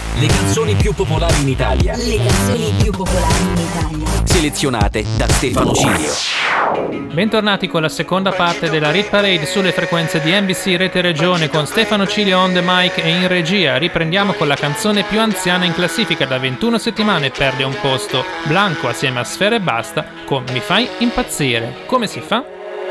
Le 0.19 0.27
canzoni 0.27 0.75
più 0.75 0.93
popolari 0.93 1.41
in 1.41 1.47
Italia. 1.47 1.95
Le 1.95 2.17
canzoni 2.17 2.73
più 2.81 2.91
popolari 2.91 3.41
in 3.41 3.57
Italia. 3.57 4.25
Selezionate 4.25 5.05
da 5.15 5.27
Stefano 5.27 5.73
Cilio. 5.73 7.11
Bentornati 7.13 7.67
con 7.67 7.81
la 7.81 7.89
seconda 7.89 8.31
parte 8.31 8.69
della 8.69 8.91
Rit 8.91 9.09
Parade 9.09 9.45
sulle 9.45 9.71
frequenze 9.71 10.21
di 10.21 10.31
NBC 10.31 10.75
Rete 10.77 11.01
Regione 11.01 11.49
con 11.49 11.65
Stefano 11.65 12.05
Cilio 12.05 12.39
on 12.39 12.53
the 12.53 12.61
mic 12.63 12.97
e 12.97 13.09
in 13.09 13.27
regia. 13.27 13.77
Riprendiamo 13.77 14.33
con 14.33 14.47
la 14.47 14.55
canzone 14.55 15.03
più 15.03 15.19
anziana 15.19 15.65
in 15.65 15.73
classifica 15.73 16.25
da 16.25 16.37
21 16.37 16.77
settimane 16.77 17.31
perde 17.31 17.63
un 17.63 17.75
posto. 17.81 18.23
Blanco 18.45 18.87
assieme 18.87 19.19
a 19.19 19.23
Sfera 19.23 19.55
e 19.55 19.61
Basta 19.61 20.05
con 20.25 20.43
Mi 20.51 20.59
fai 20.59 20.87
impazzire. 20.99 21.83
Come 21.85 22.07
si 22.07 22.19
fa? 22.19 22.43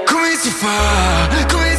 Come 0.04 0.34
si 0.36 0.50
fa? 0.50 1.28
Come 1.46 1.69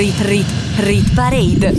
Rit 0.00 0.20
Rit 0.20 0.46
Rit 0.78 1.14
Parade. 1.14 1.74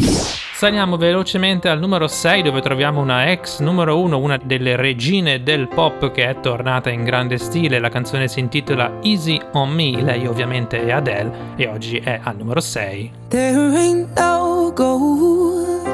Saliamo 0.53 0.95
velocemente 0.95 1.69
al 1.69 1.79
numero 1.79 2.07
6 2.07 2.43
dove 2.43 2.61
troviamo 2.61 3.01
una 3.01 3.31
ex 3.31 3.61
numero 3.61 3.99
1, 3.99 4.15
una 4.15 4.37
delle 4.37 4.75
regine 4.75 5.41
del 5.41 5.67
pop 5.67 6.11
che 6.11 6.29
è 6.29 6.39
tornata 6.39 6.91
in 6.91 7.03
grande 7.03 7.39
stile. 7.39 7.79
La 7.79 7.89
canzone 7.89 8.27
si 8.27 8.39
intitola 8.39 8.99
Easy 9.01 9.41
on 9.53 9.71
Me, 9.71 10.03
lei 10.03 10.27
ovviamente 10.27 10.85
è 10.85 10.91
Adele 10.91 11.31
e 11.55 11.67
oggi 11.67 11.97
è 11.97 12.19
al 12.21 12.35
numero 12.37 12.59
6. 12.59 13.11
There 13.29 13.75
ain't 13.75 14.15
no 14.15 14.71
gold 14.71 15.89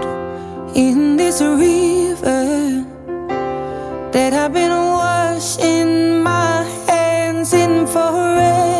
in 0.74 1.16
this 1.16 1.40
river 1.40 2.84
that 4.12 4.34
I've 4.34 4.52
been 4.52 4.72
washing 4.72 6.22
my 6.22 6.66
hands 6.88 7.54
in 7.54 7.88
forever. 7.88 8.77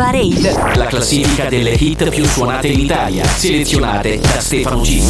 Parade. 0.00 0.76
La 0.76 0.86
classifica 0.86 1.44
delle 1.44 1.72
hit 1.72 2.08
più 2.08 2.24
suonate 2.24 2.68
in 2.68 2.80
Italia, 2.80 3.22
selezionate 3.22 4.18
da 4.18 4.40
Stefano 4.40 4.80
G. 4.80 5.02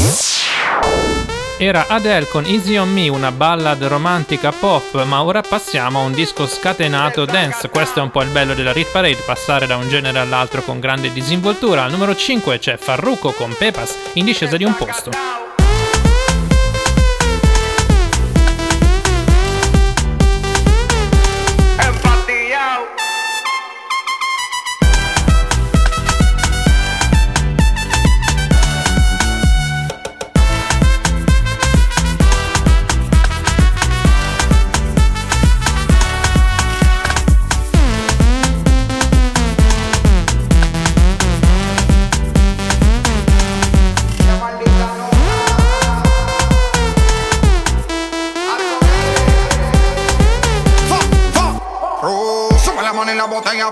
Era 1.58 1.86
Adele 1.86 2.26
con 2.26 2.44
Easy 2.44 2.76
on 2.76 2.90
Me, 2.90 3.08
una 3.08 3.30
ballad 3.30 3.80
romantica 3.84 4.50
pop, 4.50 5.00
ma 5.04 5.22
ora 5.22 5.42
passiamo 5.42 6.00
a 6.00 6.02
un 6.02 6.12
disco 6.12 6.44
scatenato 6.48 7.24
dance. 7.24 7.68
Questo 7.68 8.00
è 8.00 8.02
un 8.02 8.10
po' 8.10 8.22
il 8.22 8.30
bello 8.30 8.52
della 8.52 8.72
Rit 8.72 8.90
Parade, 8.90 9.22
passare 9.24 9.68
da 9.68 9.76
un 9.76 9.88
genere 9.88 10.18
all'altro 10.18 10.60
con 10.60 10.80
grande 10.80 11.12
disinvoltura. 11.12 11.84
Al 11.84 11.92
numero 11.92 12.16
5 12.16 12.58
c'è 12.58 12.76
Farruko 12.76 13.30
con 13.30 13.54
Pepas, 13.56 13.94
in 14.14 14.24
discesa 14.24 14.56
di 14.56 14.64
un 14.64 14.74
posto. 14.74 15.39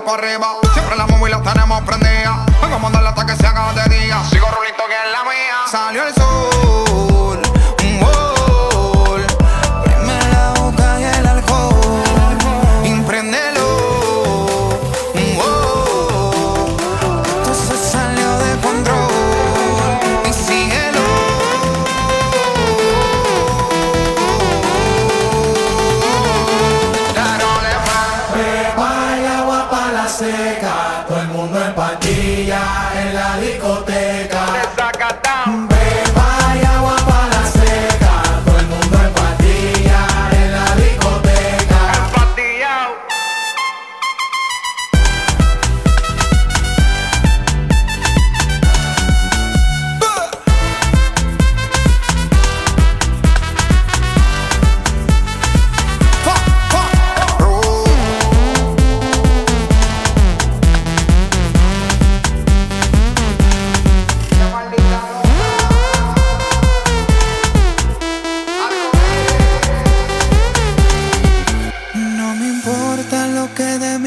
para 0.09 0.27
arriba. 0.27 0.68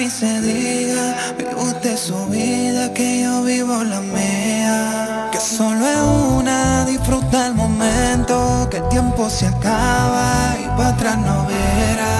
mí 0.01 0.09
se 0.09 0.41
diga. 0.41 1.15
Vive 1.37 1.55
usted 1.55 1.97
su 1.97 2.25
vida, 2.27 2.91
que 2.93 3.21
yo 3.21 3.43
vivo 3.43 3.83
la 3.83 3.99
mía. 4.01 5.29
Que 5.31 5.39
solo 5.39 5.81
es 5.87 6.01
una, 6.37 6.85
disfruta 6.85 7.47
el 7.47 7.53
momento. 7.53 8.67
Que 8.71 8.77
el 8.77 8.89
tiempo 8.89 9.29
se 9.29 9.47
acaba 9.47 10.55
y 10.63 10.65
para 10.77 10.89
atrás 10.89 11.17
no 11.17 11.45
verá. 11.45 12.17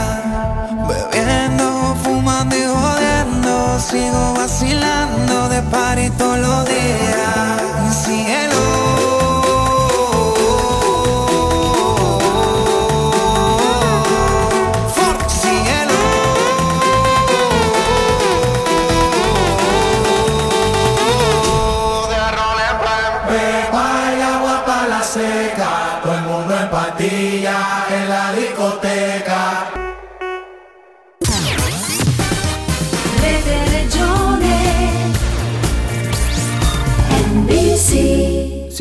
Bebiendo, 0.90 1.96
fumando 2.04 2.56
y 2.56 2.66
jodiendo. 2.74 3.80
Sigo 3.80 4.34
vacilando 4.36 5.50
de 5.50 5.62
par 5.64 5.98
y 5.98 6.10
todos 6.12 6.38
los 6.38 6.66
días. 6.68 6.92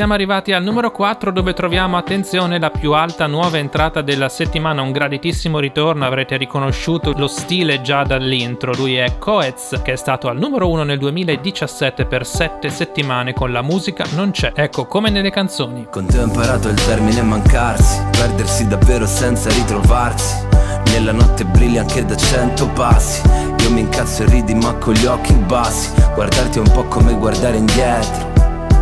Siamo 0.00 0.14
arrivati 0.14 0.54
al 0.54 0.62
numero 0.62 0.90
4 0.90 1.30
dove 1.30 1.52
troviamo, 1.52 1.98
attenzione, 1.98 2.58
la 2.58 2.70
più 2.70 2.92
alta 2.92 3.26
nuova 3.26 3.58
entrata 3.58 4.00
della 4.00 4.30
settimana, 4.30 4.80
un 4.80 4.92
graditissimo 4.92 5.58
ritorno, 5.58 6.06
avrete 6.06 6.38
riconosciuto 6.38 7.12
lo 7.14 7.26
stile 7.26 7.82
già 7.82 8.02
dall'intro, 8.02 8.72
lui 8.72 8.96
è 8.96 9.18
Coez 9.18 9.78
che 9.84 9.92
è 9.92 9.96
stato 9.96 10.28
al 10.28 10.38
numero 10.38 10.70
1 10.70 10.84
nel 10.84 10.98
2017 10.98 12.06
per 12.06 12.24
7 12.24 12.70
settimane 12.70 13.34
con 13.34 13.52
la 13.52 13.60
musica 13.60 14.06
Non 14.14 14.30
c'è, 14.30 14.52
ecco 14.54 14.86
come 14.86 15.10
nelle 15.10 15.28
canzoni. 15.28 15.88
Con 15.90 16.06
te 16.06 16.18
ho 16.18 16.24
imparato 16.24 16.70
il 16.70 16.82
termine 16.82 17.20
mancarsi, 17.20 18.02
perdersi 18.12 18.66
davvero 18.66 19.04
senza 19.04 19.50
ritrovarsi. 19.50 20.46
Nella 20.92 21.12
notte 21.12 21.44
brilli 21.44 21.76
anche 21.76 22.06
da 22.06 22.16
cento 22.16 22.68
passi. 22.68 23.20
Io 23.58 23.70
mi 23.70 23.80
incazzo 23.80 24.22
e 24.22 24.30
ridi 24.30 24.54
ma 24.54 24.72
con 24.76 24.94
gli 24.94 25.04
occhi 25.04 25.34
bassi. 25.34 25.92
Guardarti 26.14 26.56
è 26.56 26.62
un 26.62 26.72
po' 26.72 26.84
come 26.84 27.12
guardare 27.12 27.58
indietro. 27.58 28.29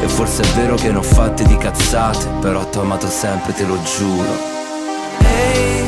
e 0.00 0.08
forse 0.08 0.42
è 0.42 0.46
vero 0.54 0.76
che 0.76 0.90
ne 0.90 0.98
ho 0.98 1.02
fatte 1.02 1.44
di 1.44 1.56
cazzate 1.56 2.26
Però 2.40 2.64
t'ho 2.64 2.82
amato 2.82 3.08
sempre, 3.08 3.52
te 3.52 3.64
lo 3.64 3.78
giuro. 3.82 4.56
Ehi, 5.20 5.84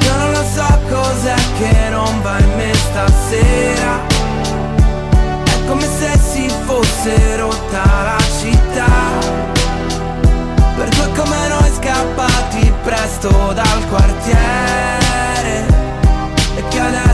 io 0.00 0.16
non 0.16 0.32
lo 0.32 0.42
so 0.54 0.78
cos'è 0.88 1.34
che 1.58 1.88
non 1.90 2.20
va 2.22 2.38
in 2.38 2.54
me 2.56 2.74
stasera. 2.74 4.00
È 5.44 5.66
come 5.68 5.86
se 5.98 6.18
si 6.18 6.48
fosse 6.64 7.36
rotta 7.36 7.82
la 7.84 8.18
città. 8.40 8.92
Per 10.76 10.88
due 10.88 11.08
come 11.14 11.48
noi 11.48 11.70
scappati 11.78 12.72
presto 12.82 13.52
dal 13.52 13.88
quartiere. 13.88 15.66
E 16.56 16.68
che 16.68 16.80
adesso 16.80 17.13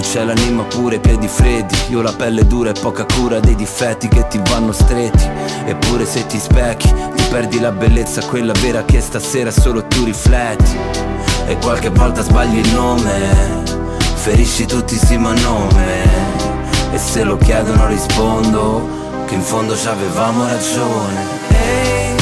Tu 0.00 0.06
c'hai 0.14 0.24
l'anima 0.24 0.62
pure, 0.62 0.96
i 0.96 0.98
piedi 0.98 1.28
freddi. 1.28 1.76
Io 1.90 2.00
la 2.00 2.12
pelle 2.12 2.46
dura 2.46 2.70
e 2.70 2.72
poca 2.72 3.04
cura 3.04 3.38
dei 3.38 3.54
difetti 3.54 4.08
che 4.08 4.26
ti 4.28 4.40
vanno 4.48 4.72
stretti. 4.72 5.28
Eppure 5.66 6.06
se 6.06 6.26
ti 6.26 6.38
specchi 6.38 6.88
Ti 6.88 7.22
perdi 7.28 7.60
la 7.60 7.70
bellezza, 7.70 8.24
quella 8.24 8.54
vera 8.62 8.82
che 8.82 8.98
stasera 8.98 9.50
solo 9.50 9.84
tu 9.84 10.04
rifletti. 10.04 10.74
E 11.46 11.58
qualche 11.58 11.90
volta 11.90 12.22
sbagli 12.22 12.58
il 12.58 12.72
nome 12.72 13.62
Ferisci 14.14 14.64
tutti 14.64 14.96
sì 14.96 15.18
ma 15.18 15.34
nome. 15.34 16.04
E 16.92 16.98
se 16.98 17.22
lo 17.22 17.36
chiedono 17.36 17.86
rispondo 17.86 18.88
Che 19.26 19.34
in 19.34 19.42
fondo 19.42 19.76
ci 19.76 19.86
avevamo 19.86 20.46
ragione. 20.46 21.26
Ehi, 21.48 22.14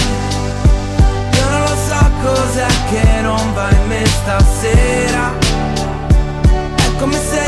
io 1.33 1.49
non 1.49 1.61
lo 1.61 1.77
so 1.87 2.11
cos'è 2.23 2.67
che 2.91 3.21
non 3.21 3.53
va 3.55 3.71
in 3.71 3.87
me 3.87 4.05
stasera. 4.05 5.49
Come 6.99 7.17
se 7.17 7.48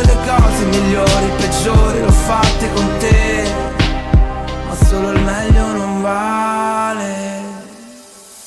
Tutte 0.00 0.14
le 0.14 0.18
cose 0.26 0.64
migliori, 0.64 1.30
peggiori 1.36 2.00
L'ho 2.00 2.10
fatte 2.10 2.72
con 2.72 2.88
te. 2.98 3.52
Ma 4.66 4.74
solo 4.86 5.10
il 5.10 5.20
meglio 5.20 5.72
non 5.72 6.00
vale. 6.00 7.38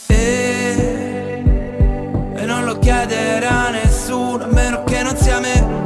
E, 0.07 1.43
e 2.35 2.45
non 2.45 2.65
lo 2.65 2.79
chiedere 2.79 3.45
a 3.45 3.69
nessuno 3.69 4.43
A 4.43 4.47
meno 4.47 4.83
che 4.83 5.03
non 5.03 5.15
sia 5.15 5.39
me. 5.39 5.81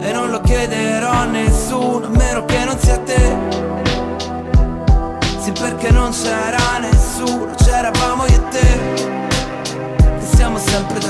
E 0.00 0.12
non 0.12 0.30
lo 0.30 0.40
chiederò 0.40 1.10
a 1.10 1.24
nessuno 1.26 2.06
A 2.06 2.10
meno 2.10 2.44
che 2.46 2.64
non 2.64 2.78
sia 2.78 2.98
te. 2.98 3.36
Sì 5.38 5.52
perché 5.52 5.90
non 5.90 6.10
c'era 6.10 6.78
nessuno, 6.80 7.54
c'eravamo 7.54 8.26
io 8.26 8.34
e 8.34 8.48
te. 8.48 8.78
E 10.18 10.34
siamo 10.34 10.58
sempre 10.58 10.98
da 10.98 11.09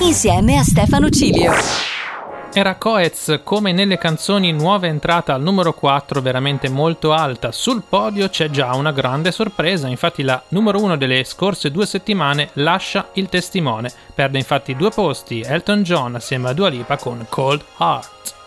insieme 0.00 0.56
a 0.56 0.62
Stefano 0.62 1.08
Cilio. 1.10 1.52
Era 2.52 2.76
Coez 2.76 3.40
come 3.44 3.72
nelle 3.72 3.98
canzoni 3.98 4.52
nuova 4.52 4.86
entrata 4.86 5.34
al 5.34 5.42
numero 5.42 5.74
4 5.74 6.22
veramente 6.22 6.68
molto 6.68 7.12
alta. 7.12 7.52
Sul 7.52 7.82
podio 7.86 8.28
c'è 8.28 8.48
già 8.48 8.74
una 8.74 8.92
grande 8.92 9.32
sorpresa, 9.32 9.88
infatti 9.88 10.22
la 10.22 10.42
numero 10.48 10.80
1 10.82 10.96
delle 10.96 11.24
scorse 11.24 11.70
due 11.70 11.86
settimane 11.86 12.50
lascia 12.54 13.08
il 13.14 13.28
testimone. 13.28 13.92
Perde 14.14 14.38
infatti 14.38 14.74
due 14.76 14.90
posti 14.90 15.40
Elton 15.40 15.82
John 15.82 16.14
assieme 16.14 16.48
a 16.48 16.52
Dua 16.52 16.68
Lipa 16.68 16.96
con 16.96 17.26
Cold 17.28 17.62
Heart. 17.78 18.37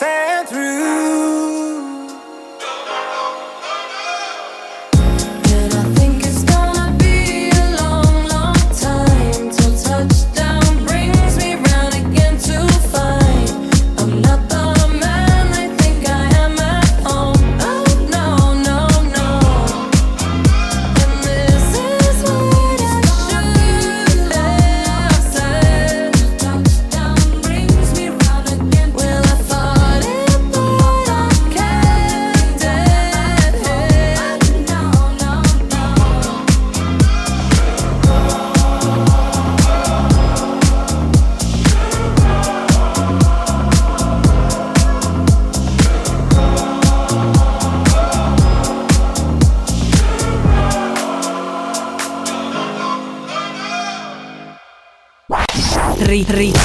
Passing 0.00 0.46
through. 0.46 1.41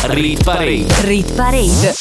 Rit, 0.09 0.43
Parade. 0.43 0.85
rit 1.01 1.33
parade. 1.35 1.93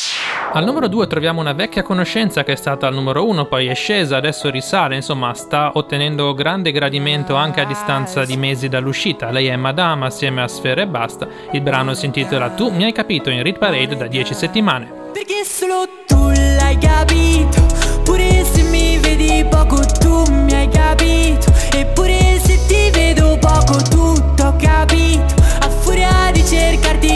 Al 0.53 0.65
numero 0.65 0.87
2 0.87 1.09
troviamo 1.09 1.41
una 1.41 1.53
vecchia 1.53 1.83
conoscenza 1.83 2.45
che 2.45 2.53
è 2.53 2.57
stata 2.57 2.87
al 2.87 2.95
numero 2.95 3.27
1, 3.27 3.47
poi 3.47 3.67
è 3.67 3.75
scesa, 3.75 4.17
adesso 4.17 4.49
risale, 4.49 4.95
insomma 4.95 5.35
sta 5.35 5.73
ottenendo 5.75 6.33
grande 6.33 6.71
gradimento 6.71 7.35
anche 7.35 7.61
a 7.61 7.65
distanza 7.65 8.25
di 8.25 8.37
mesi 8.37 8.69
dall'uscita. 8.69 9.31
Lei 9.31 9.49
è 9.49 9.57
Madame 9.57 10.07
assieme 10.07 10.43
a 10.43 10.49
Sfera 10.49 10.83
e 10.83 10.87
Basta. 10.87 11.27
Il 11.51 11.61
brano 11.61 11.95
si 11.95 12.07
intitola 12.07 12.51
Tu 12.51 12.71
mi 12.71 12.85
hai 12.85 12.93
capito 12.93 13.29
in 13.29 13.43
Rit 13.43 13.59
Parade 13.59 13.97
da 13.97 14.07
10 14.07 14.35
settimane. 14.35 14.89
Perché 15.13 15.45
solo 15.45 15.89
tu 16.07 16.29
l'hai 16.31 16.79
capito 16.79 17.65
Pure 18.05 18.45
se 18.45 18.63
mi 18.63 18.99
vedi 18.99 19.45
poco 19.49 19.81
tu 19.99 20.31
mi 20.31 20.53
hai 20.53 20.69
capito 20.69 21.51
Eppure 21.73 22.39
se 22.45 22.59
ti 22.67 22.91
vedo 22.93 23.39
poco 23.39 23.79
tutto 23.89 24.45
ho 24.45 24.57
capito 24.57 25.35
A 25.61 25.69
furia 25.71 26.31
di 26.33 26.45
cercarti 26.45 27.16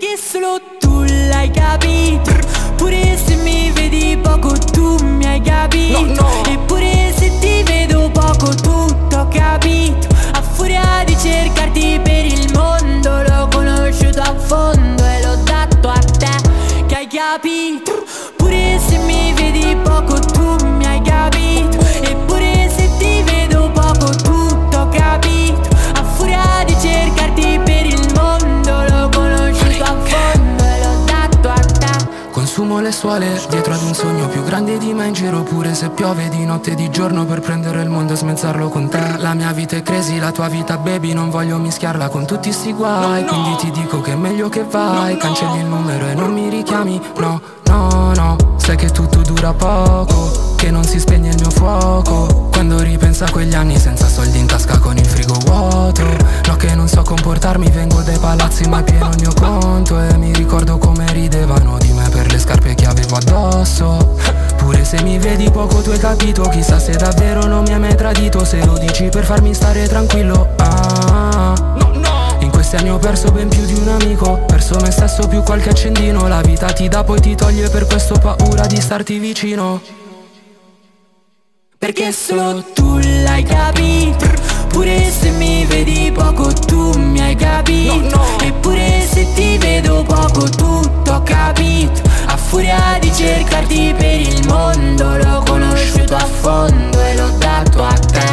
Perché 0.00 0.16
solo 0.16 0.58
tu 0.78 1.02
l'hai 1.02 1.50
capito. 1.50 2.32
Pure 2.76 3.18
se 3.22 3.34
mi 3.34 3.70
vedi 3.70 4.16
poco 4.16 4.56
tu 4.72 4.96
mi 5.04 5.26
hai 5.26 5.42
capito. 5.42 6.26
Eppure 6.48 7.12
se 7.14 7.38
ti 7.38 7.62
vedo 7.64 8.08
poco 8.10 8.54
tutto 8.54 9.18
ho 9.18 9.28
capito. 9.28 10.08
A 10.32 10.40
furia 10.40 11.04
di 11.04 11.14
cercarti 11.18 12.00
per 12.02 12.24
il 12.24 12.50
mondo 12.54 13.10
L'ho 13.20 13.48
conosciuto 13.52 14.22
a 14.22 14.34
fondo 14.38 15.04
e 15.04 15.20
l'ho 15.22 15.36
dato 15.44 15.88
a 15.90 15.98
te 15.98 16.86
Che 16.86 16.94
hai 16.94 17.06
capito. 17.06 18.04
Pure 18.36 18.80
se 18.82 18.96
mi 19.00 19.34
vedi 19.34 19.76
poco 19.82 20.18
tu 20.18 20.64
mi 20.64 20.86
hai 20.86 21.02
capito 21.02 21.79
le 32.80 32.92
suole 32.92 33.40
dietro 33.48 33.74
ad 33.74 33.82
un 33.82 33.94
sogno 33.94 34.28
più 34.28 34.42
grande 34.42 34.78
di 34.78 34.92
me 34.92 35.06
in 35.06 35.12
giro 35.12 35.42
Pure 35.42 35.74
se 35.74 35.90
piove 35.90 36.28
di 36.28 36.44
notte 36.44 36.72
e 36.72 36.74
di 36.74 36.90
giorno 36.90 37.24
per 37.24 37.40
prendere 37.40 37.82
il 37.82 37.88
mondo 37.88 38.12
e 38.12 38.16
smezzarlo 38.16 38.68
con 38.68 38.88
te. 38.88 39.16
La 39.18 39.34
mia 39.34 39.52
vita 39.52 39.76
è 39.76 39.82
crazy, 39.82 40.18
la 40.18 40.30
tua 40.30 40.48
vita 40.48 40.76
baby 40.78 41.12
Non 41.12 41.30
voglio 41.30 41.58
mischiarla 41.58 42.08
con 42.08 42.26
tutti 42.26 42.52
sti 42.52 42.72
guai. 42.72 43.24
Quindi 43.24 43.56
ti 43.56 43.70
dico 43.70 44.00
che 44.00 44.12
è 44.12 44.16
meglio 44.16 44.48
che 44.48 44.64
vai 44.64 45.16
Cancelli 45.16 45.58
il 45.58 45.66
numero 45.66 46.06
e 46.06 46.14
non 46.14 46.32
mi 46.32 46.48
richiami 46.48 47.00
No, 47.16 47.40
no, 47.70 48.12
no 48.14 48.36
Sai 48.56 48.76
che 48.76 48.90
tutto 48.90 49.20
dura 49.22 49.52
poco 49.52 50.54
Che 50.56 50.70
non 50.70 50.84
si 50.84 51.00
spegne 51.00 51.30
il 51.30 51.36
mio 51.40 51.50
fuoco. 51.50 52.48
Quando 52.52 52.80
ripenso 52.82 53.24
a 53.24 53.30
quegli 53.30 53.54
anni 53.54 53.78
senza 53.78 54.06
soldi 54.06 54.38
in 54.38 54.46
tasca 54.46 54.78
con 54.78 54.96
il 54.96 55.06
frigo 55.06 55.34
vuoto. 55.44 56.02
No 56.46 56.56
che 56.56 56.74
non 56.74 56.86
so 56.86 57.02
comportarmi 57.02 57.68
Vengo 57.70 58.02
dai 58.02 58.18
palazzi 58.18 58.68
ma 58.68 58.82
pieno 58.82 59.08
il 59.08 59.16
mio 59.20 59.32
conto. 59.32 60.00
E 60.00 60.16
mi 60.18 60.32
ricordo 60.32 60.78
come 60.78 61.10
ridevano 61.12 61.78
di 61.78 61.92
me 61.92 62.08
per 62.10 62.30
le 62.30 62.38
scarpe 62.38 62.74
che 62.74 62.86
avevo 62.86 63.16
addosso. 63.16 64.16
Pure 64.56 64.84
se 64.84 65.02
mi 65.02 65.18
vedi 65.18 65.50
poco 65.50 65.80
tu 65.80 65.90
hai 65.90 65.98
capito 65.98 66.42
Chissà 66.42 66.78
se 66.78 66.92
davvero 66.92 67.46
non 67.46 67.62
mi 67.62 67.72
hai 67.72 67.80
mai 67.80 67.96
tradito. 67.96 68.44
Se 68.44 68.62
lo 68.64 68.76
dici 68.76 69.08
per 69.08 69.24
farmi 69.24 69.54
stare 69.54 69.88
tranquillo 69.88 70.48
ah. 70.58 71.40
In 71.76 71.79
questi 71.79 71.79
anni 72.76 72.90
ho 72.90 72.98
perso 72.98 73.30
ben 73.32 73.48
più 73.48 73.64
di 73.64 73.74
un 73.74 73.88
amico 73.88 74.44
Perso 74.46 74.78
me 74.80 74.90
stesso 74.90 75.26
più 75.26 75.42
qualche 75.42 75.70
accendino. 75.70 76.28
La 76.28 76.40
vita 76.40 76.72
ti 76.72 76.88
dà 76.88 77.02
poi 77.02 77.20
ti 77.20 77.34
toglie 77.34 77.68
Per 77.68 77.86
questo 77.86 78.18
paura 78.18 78.66
di 78.66 78.80
starti 78.80 79.18
vicino. 79.18 79.80
Perché 81.76 82.12
solo 82.12 82.62
tu 82.74 82.98
l'hai 82.98 83.42
capito 83.42 84.26
Pure 84.68 85.10
se 85.10 85.30
mi 85.30 85.64
vedi 85.64 86.12
poco 86.12 86.52
tu 86.52 86.96
mi 86.98 87.20
hai 87.20 87.34
capito 87.34 88.20
Eppure 88.42 89.06
se 89.10 89.26
ti 89.32 89.56
vedo 89.56 90.02
poco 90.02 90.48
tutto 90.50 91.12
ho 91.12 91.22
capito 91.22 92.02
A 92.26 92.36
furia 92.36 92.98
di 93.00 93.10
cercarti 93.12 93.94
per 93.96 94.20
il 94.20 94.46
mondo 94.46 95.16
L'ho 95.16 95.42
conosciuto 95.46 96.14
a 96.14 96.26
fondo 96.26 97.00
e 97.02 97.16
l'ho 97.16 97.30
dato 97.38 97.82
a 97.82 97.94
te. 97.94 98.28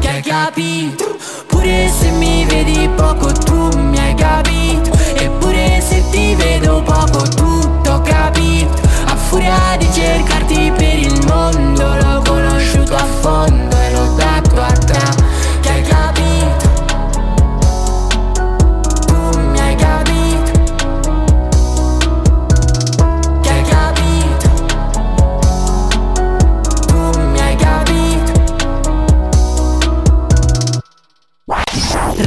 Che 0.00 0.08
hai 0.08 0.22
capito 0.22 1.16
Pure 1.58 1.88
se 1.88 2.12
mi 2.12 2.44
vedi 2.44 2.88
poco 2.94 3.32
tu 3.32 3.76
mi 3.78 3.98
hai 3.98 4.14
capito. 4.14 4.92
Eppure 5.16 5.80
se 5.80 6.08
ti 6.10 6.36
vedo 6.36 6.80
poco 6.82 7.22
tutto 7.34 7.94
ho 7.94 8.00
capito 8.00 8.80
A 9.06 9.16
furia 9.16 9.76
di 9.76 9.88
cercarti 9.92 10.72
per 10.76 10.98
il 10.98 11.24
mondo 11.26 11.96
L'ho 11.96 12.22
conosciuto 12.24 12.94
a 12.94 13.04
fondo 13.20 13.76
e 13.76 13.90
l'ho 13.90 14.14
dato 14.14 14.60
a 14.60 14.70
te 14.70 15.17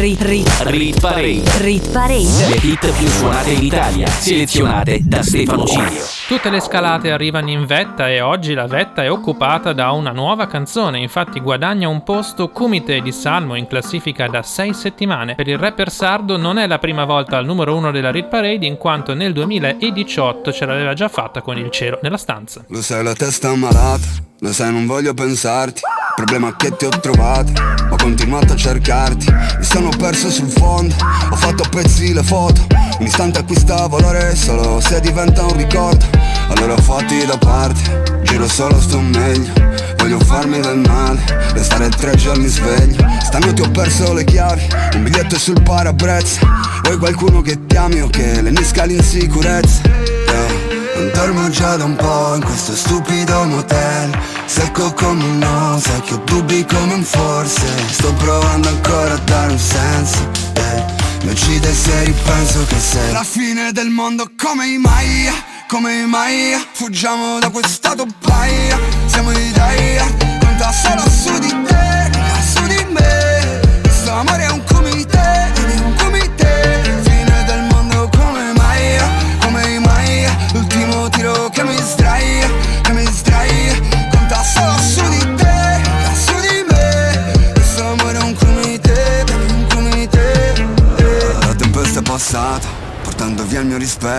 Rit, 0.02 0.20
rit, 0.24 0.50
Rit 0.66 1.00
Parade. 1.00 1.44
rit 1.60 1.92
parade. 1.92 2.48
Le 2.50 2.56
hit 2.56 2.92
più 2.92 3.08
suonate 3.08 3.52
in 3.52 3.64
Italia, 3.64 4.08
selezionate 4.08 5.00
da 5.04 5.22
Stefano 5.22 5.64
Cilio. 5.64 6.02
Tutte 6.28 6.50
le 6.50 6.60
scalate 6.60 7.12
arrivano 7.12 7.52
in 7.52 7.68
vetta 7.68 8.10
e 8.10 8.20
oggi 8.20 8.56
la 8.56 8.66
vetta 8.66 9.04
è 9.04 9.12
occupata 9.12 9.74
da 9.74 9.92
una 9.92 10.10
nuova 10.10 10.48
canzone, 10.48 10.98
infatti 10.98 11.40
guadagna 11.40 11.88
un 11.88 12.02
posto 12.02 12.50
Kumite 12.50 13.00
di 13.02 13.12
Salmo 13.12 13.54
in 13.54 13.68
classifica 13.68 14.28
da 14.28 14.42
6 14.42 14.74
settimane. 14.74 15.36
Per 15.36 15.48
il 15.48 15.60
rapper 15.60 15.92
sardo 15.92 16.36
non 16.36 16.58
è 16.58 16.66
la 16.66 16.80
prima 16.80 17.06
volta 17.06 17.38
al 17.38 17.46
numero 17.46 17.76
1 17.76 17.92
della 17.92 18.10
Rit 18.10 18.26
Parade 18.28 18.66
in 18.66 18.78
quanto 18.78 19.14
nel 19.14 19.34
2018 19.34 20.52
ce 20.52 20.66
l'aveva 20.66 20.96
già 20.96 21.10
fatta 21.10 21.44
con 21.44 21.60
il 21.60 21.70
cielo 21.70 22.00
nella 22.02 22.18
stanza. 22.18 22.66
Lo 22.70 22.82
sai 22.82 23.04
la 23.04 23.14
testa 23.14 23.50
ammalata, 23.50 24.08
lo 24.40 24.52
sai 24.52 24.72
non 24.72 24.88
voglio 24.88 25.14
pensarti 25.14 25.82
Problema 26.16 26.56
che 26.56 26.76
ti 26.76 26.86
ho 26.86 26.90
trovato, 26.90 27.52
ho 27.90 27.96
continuato 27.96 28.54
a 28.54 28.56
cercarti. 28.56 29.32
Mi 29.58 29.66
sono 29.66 29.90
perso 29.90 30.30
sul 30.30 30.50
fondo, 30.50 30.94
ho 31.30 31.36
fatto 31.36 31.64
a 31.64 31.70
pezzi 31.70 32.14
le 32.14 32.24
foto. 32.24 32.66
Un 33.00 33.06
istante 33.06 33.40
acquista 33.40 33.88
valore 33.88 34.36
solo 34.36 34.80
se 34.80 35.00
diventa 35.00 35.44
un 35.44 35.56
ricordo. 35.58 36.06
Allora 36.50 36.78
fatti 36.78 37.26
da 37.26 37.38
parte, 37.38 38.22
giro 38.24 38.48
solo 38.48 38.80
sto 38.80 39.00
meglio. 39.00 39.52
Voglio 39.98 40.20
farmi 40.20 40.60
del 40.60 40.80
male, 40.80 41.20
restare 41.54 41.90
tre 41.90 42.16
giorni 42.16 42.48
sveglio. 42.48 43.06
Stanotte 43.24 43.62
ho 43.62 43.70
perso 43.70 44.14
le 44.14 44.24
chiavi, 44.24 44.68
un 44.96 45.04
biglietto 45.04 45.38
sul 45.38 45.62
parabrezza. 45.62 46.40
Vuoi 46.84 46.98
qualcuno 46.98 47.42
che 47.42 47.66
ti 47.66 47.78
ami 47.78 48.02
o 48.02 48.08
che 48.08 48.42
lenisca 48.42 48.84
l'insicurezza? 48.86 49.82
Yeah. 49.86 50.71
Non 50.96 51.12
dormo 51.14 51.50
già 51.50 51.76
da 51.76 51.86
un 51.86 51.96
po' 51.96 52.36
in 52.36 52.44
questo 52.44 52.76
stupido 52.76 53.44
motel. 53.46 54.18
Secco 54.46 54.94
come 54.94 55.24
un 55.24 55.38
no, 55.40 55.80
sai 55.80 56.02
che 56.02 56.14
ho 56.14 56.22
dubbi 56.26 56.66
come 56.66 56.94
un 56.94 57.04
forse. 57.04 57.66
Sto 57.90 58.14
provando 58.14 58.68
ancora 58.70 59.14
a 59.14 59.18
dare 59.18 59.52
un 59.52 59.60
senso 59.60 60.30
eh. 60.54 60.84
Mi 61.24 61.32
uccide 61.32 61.74
se 61.74 62.04
ripenso 62.04 62.66
che 62.66 62.80
sei 62.80 63.12
La 63.12 63.24
fine 63.24 63.72
del 63.72 63.90
mondo 63.90 64.32
come 64.36 64.68
i 64.68 64.78
Maya, 64.78 65.34
come 65.68 66.02
i 66.02 66.06
Maya. 66.06 66.60
Fuggiamo 66.72 67.40
da 67.40 67.50
quest'stato 67.50 68.06
paia 68.20 68.80
Siamo 69.06 69.32
i 69.32 69.52
Daya, 69.52 70.06
conta 70.40 70.72
solo 70.72 71.04
su 71.10 71.38
di 71.40 71.56
te, 71.64 72.12
su 72.54 72.64
di 72.68 72.86
me 72.92 73.31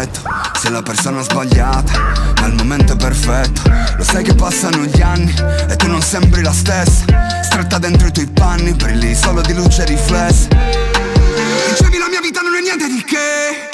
rispetto. 0.02 0.20
Sei 0.58 0.70
la 0.70 0.82
persona 0.82 1.22
sbagliata, 1.22 1.92
ma 2.40 2.46
il 2.46 2.54
momento 2.54 2.94
è 2.94 2.96
perfetto. 2.96 3.62
Lo 3.96 4.04
sai 4.04 4.24
che 4.24 4.34
passano 4.34 4.84
gli 4.84 5.00
anni 5.00 5.32
e 5.68 5.76
tu 5.76 5.86
non 5.88 6.02
sembri 6.02 6.42
la 6.42 6.52
stessa. 6.52 7.04
Stretta 7.42 7.78
dentro 7.78 8.08
i 8.08 8.12
tuoi 8.12 8.26
panni, 8.26 8.72
brilli 8.72 9.14
solo 9.14 9.40
di 9.42 9.54
luce 9.54 9.84
riflessa. 9.84 10.48
Dicevi 10.48 11.98
la 11.98 12.08
mia 12.08 12.20
vita 12.20 12.40
non 12.40 12.54
è 12.54 12.60
niente 12.60 12.86
di 12.86 13.04
che. 13.04 13.68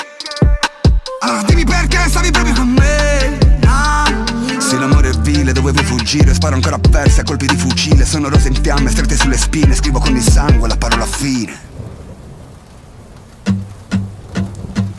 Allora 1.21 1.43
dimmi 1.43 1.65
perché 1.65 1.99
stavi 2.09 2.31
proprio 2.31 2.55
con 2.55 2.69
me. 2.69 3.47
Se 4.59 4.77
l'amore 4.77 5.11
è 5.11 5.19
vile 5.21 5.53
dovevo 5.53 5.83
fuggire. 5.83 6.35
Sparo 6.35 6.55
ancora 6.55 6.77
a 6.77 6.79
perse 6.79 7.23
a 7.23 7.25
colpi 7.25 7.47
di 7.47 7.57
fucile. 7.57 8.05
Sono 8.05 8.29
rose 8.29 8.49
in 8.49 8.55
fiamme 8.61 8.91
strette 8.91 9.17
sulle 9.17 9.39
spine. 9.39 9.75
Scrivo 9.75 9.99
con 9.99 10.15
il 10.15 10.23
sangue 10.23 10.69
la 10.69 10.77
parola 10.77 11.07
fine 11.07 11.68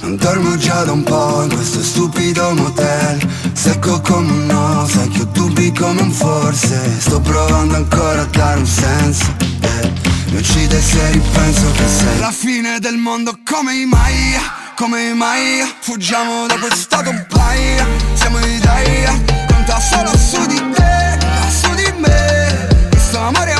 Non 0.10 0.18
dormo 0.18 0.58
già 0.58 0.84
da 0.86 0.92
un 0.92 1.04
po' 1.04 1.44
in 1.44 1.54
questo 1.54 1.84
stupido 1.84 2.52
motel. 2.56 3.20
Secco 3.54 4.02
come 4.02 4.32
un 4.32 4.46
no, 4.48 4.88
sai 4.88 5.08
che 5.10 5.22
ho 5.22 5.26
dubbi 5.26 5.72
come 5.72 6.02
un 6.02 6.12
forse. 6.12 7.00
Sto 7.00 7.20
provando 7.20 7.76
ancora 7.76 8.22
a 8.22 8.26
dare 8.26 8.58
un 8.58 8.66
senso 8.66 9.26
eh. 9.62 9.94
Mi 10.32 10.38
uccide 10.38 10.82
se 10.82 11.12
ripenso 11.12 11.72
che 11.74 11.88
sei 11.88 12.18
La 12.18 12.32
fine 12.32 12.80
del 12.80 12.98
mondo 12.98 13.38
come 13.48 13.76
i 13.76 13.86
Maya, 13.86 14.42
come 14.76 15.10
i 15.10 15.14
Maya. 15.14 15.68
Fuggiamo 15.80 16.48
da 16.48 16.58
quest'stato 16.58 17.14
paia 17.28 17.86
Siamo 18.16 18.40
i 18.40 18.58
Daya, 18.58 19.14
conta 19.46 19.80
solo 19.80 20.10
su 20.18 20.44
di 20.48 20.60
te, 20.74 21.20
su 21.52 21.72
di 21.76 21.94
me. 22.00 22.88
Questo 22.90 23.20
amore 23.20 23.59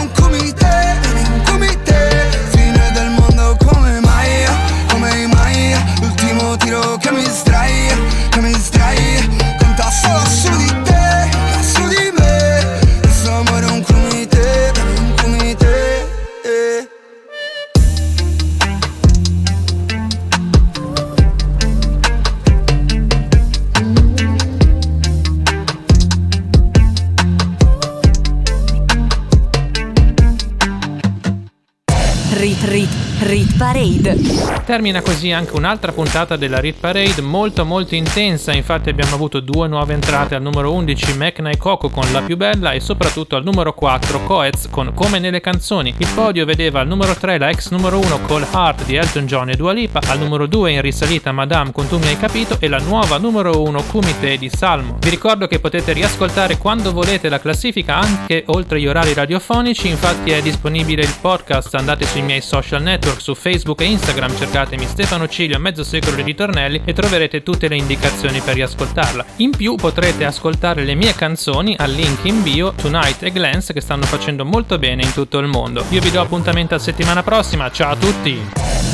Parade. 33.70 34.49
Termina 34.70 35.02
così 35.02 35.32
anche 35.32 35.56
un'altra 35.56 35.92
puntata 35.92 36.36
della 36.36 36.60
Rit 36.60 36.80
Parade 36.80 37.24
molto 37.24 37.66
molto 37.66 37.96
intensa, 37.96 38.54
infatti 38.54 38.90
abbiamo 38.90 39.16
avuto 39.16 39.40
due 39.40 39.68
nuove 39.68 39.96
entrate 39.96 40.36
al 40.36 40.44
numero 40.44 40.72
11 40.74 41.18
Mecna 41.18 41.50
e 41.50 41.58
Coco 41.58 41.90
con 41.90 42.04
La 42.12 42.22
più 42.22 42.38
bella 42.38 42.74
e 42.74 42.80
soprattutto 42.80 43.36
al 43.36 43.44
numero 43.44 43.74
4 43.74 44.26
Coez 44.26 44.68
con 44.70 44.94
Come 44.94 45.18
nelle 45.18 45.42
canzoni. 45.42 45.92
Il 45.98 46.08
podio 46.14 46.46
vedeva 46.46 46.82
al 46.82 46.88
numero 46.88 47.16
3 47.16 47.40
la 47.40 47.50
ex 47.50 47.72
numero 47.72 47.98
1 47.98 48.26
Call 48.28 48.46
Heart 48.54 48.86
di 48.86 48.94
Elton 48.94 49.26
John 49.26 49.50
e 49.50 49.56
Dua 49.56 49.74
Lipa, 49.74 50.02
al 50.06 50.20
numero 50.20 50.46
2 50.46 50.74
in 50.74 50.82
risalita 50.82 51.32
Madame 51.32 51.72
con 51.72 51.88
Tu 51.88 51.98
mi 51.98 52.06
hai 52.06 52.18
capito 52.18 52.58
e 52.60 52.68
la 52.68 52.78
nuova 52.78 53.18
numero 53.18 53.64
1 53.64 53.84
Kumite 53.86 54.38
di 54.38 54.52
Salmo. 54.54 54.98
Vi 55.00 55.10
ricordo 55.10 55.48
che 55.48 55.60
potete 55.60 55.94
riascoltare 55.94 56.60
quando 56.60 56.94
volete 56.94 57.28
la 57.28 57.40
classifica 57.40 57.96
anche 57.96 58.44
oltre 58.46 58.80
gli 58.80 58.86
orari 58.86 59.16
radiofonici, 59.16 59.88
infatti 59.88 60.30
è 60.30 60.44
disponibile 60.44 61.02
il 61.02 61.16
podcast, 61.20 61.74
andate 61.74 62.06
sui 62.06 62.22
miei 62.22 62.42
social 62.42 62.84
network 62.84 63.20
su 63.20 63.34
Facebook 63.34 63.82
e 63.82 63.86
Instagram, 63.86 64.36
cercatemi 64.60 64.88
Stefano 64.88 65.28
Cilio 65.28 65.58
mezzo 65.60 65.84
secolo 65.84 66.18
di 66.18 66.22
ritornelli 66.22 66.82
e 66.84 66.92
troverete 66.92 67.44
tutte 67.44 67.70
le 67.70 67.78
indicazioni 67.78 68.42
per 68.42 68.56
riascoltarla. 68.56 69.26
In 69.38 69.52
più 69.52 69.76
potrete 69.76 70.26
ascoltare 70.26 70.84
le 70.84 70.96
mie 70.96 71.14
canzoni 71.14 71.76
al 71.78 71.92
link 71.92 72.26
in 72.26 72.44
bio 72.44 72.74
Tonight 72.74 73.24
e 73.24 73.32
Glance 73.32 73.72
che 73.72 73.80
stanno 73.80 74.04
facendo 74.04 74.44
molto 74.44 74.78
bene 74.78 75.04
in 75.04 75.14
tutto 75.14 75.38
il 75.38 75.48
mondo. 75.48 75.86
Io 75.90 76.02
vi 76.02 76.12
do 76.12 76.20
appuntamento 76.20 76.76
a 76.76 76.80
settimana 76.80 77.24
prossima, 77.24 77.72
ciao 77.72 77.92
a 77.92 77.96
tutti! 77.96 78.38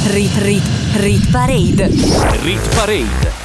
Rit 0.08 0.38
Rit 0.38 0.64
Rit 0.98 1.32
Parade. 1.32 1.88
Rit 2.44 2.76
Parade. 2.76 3.45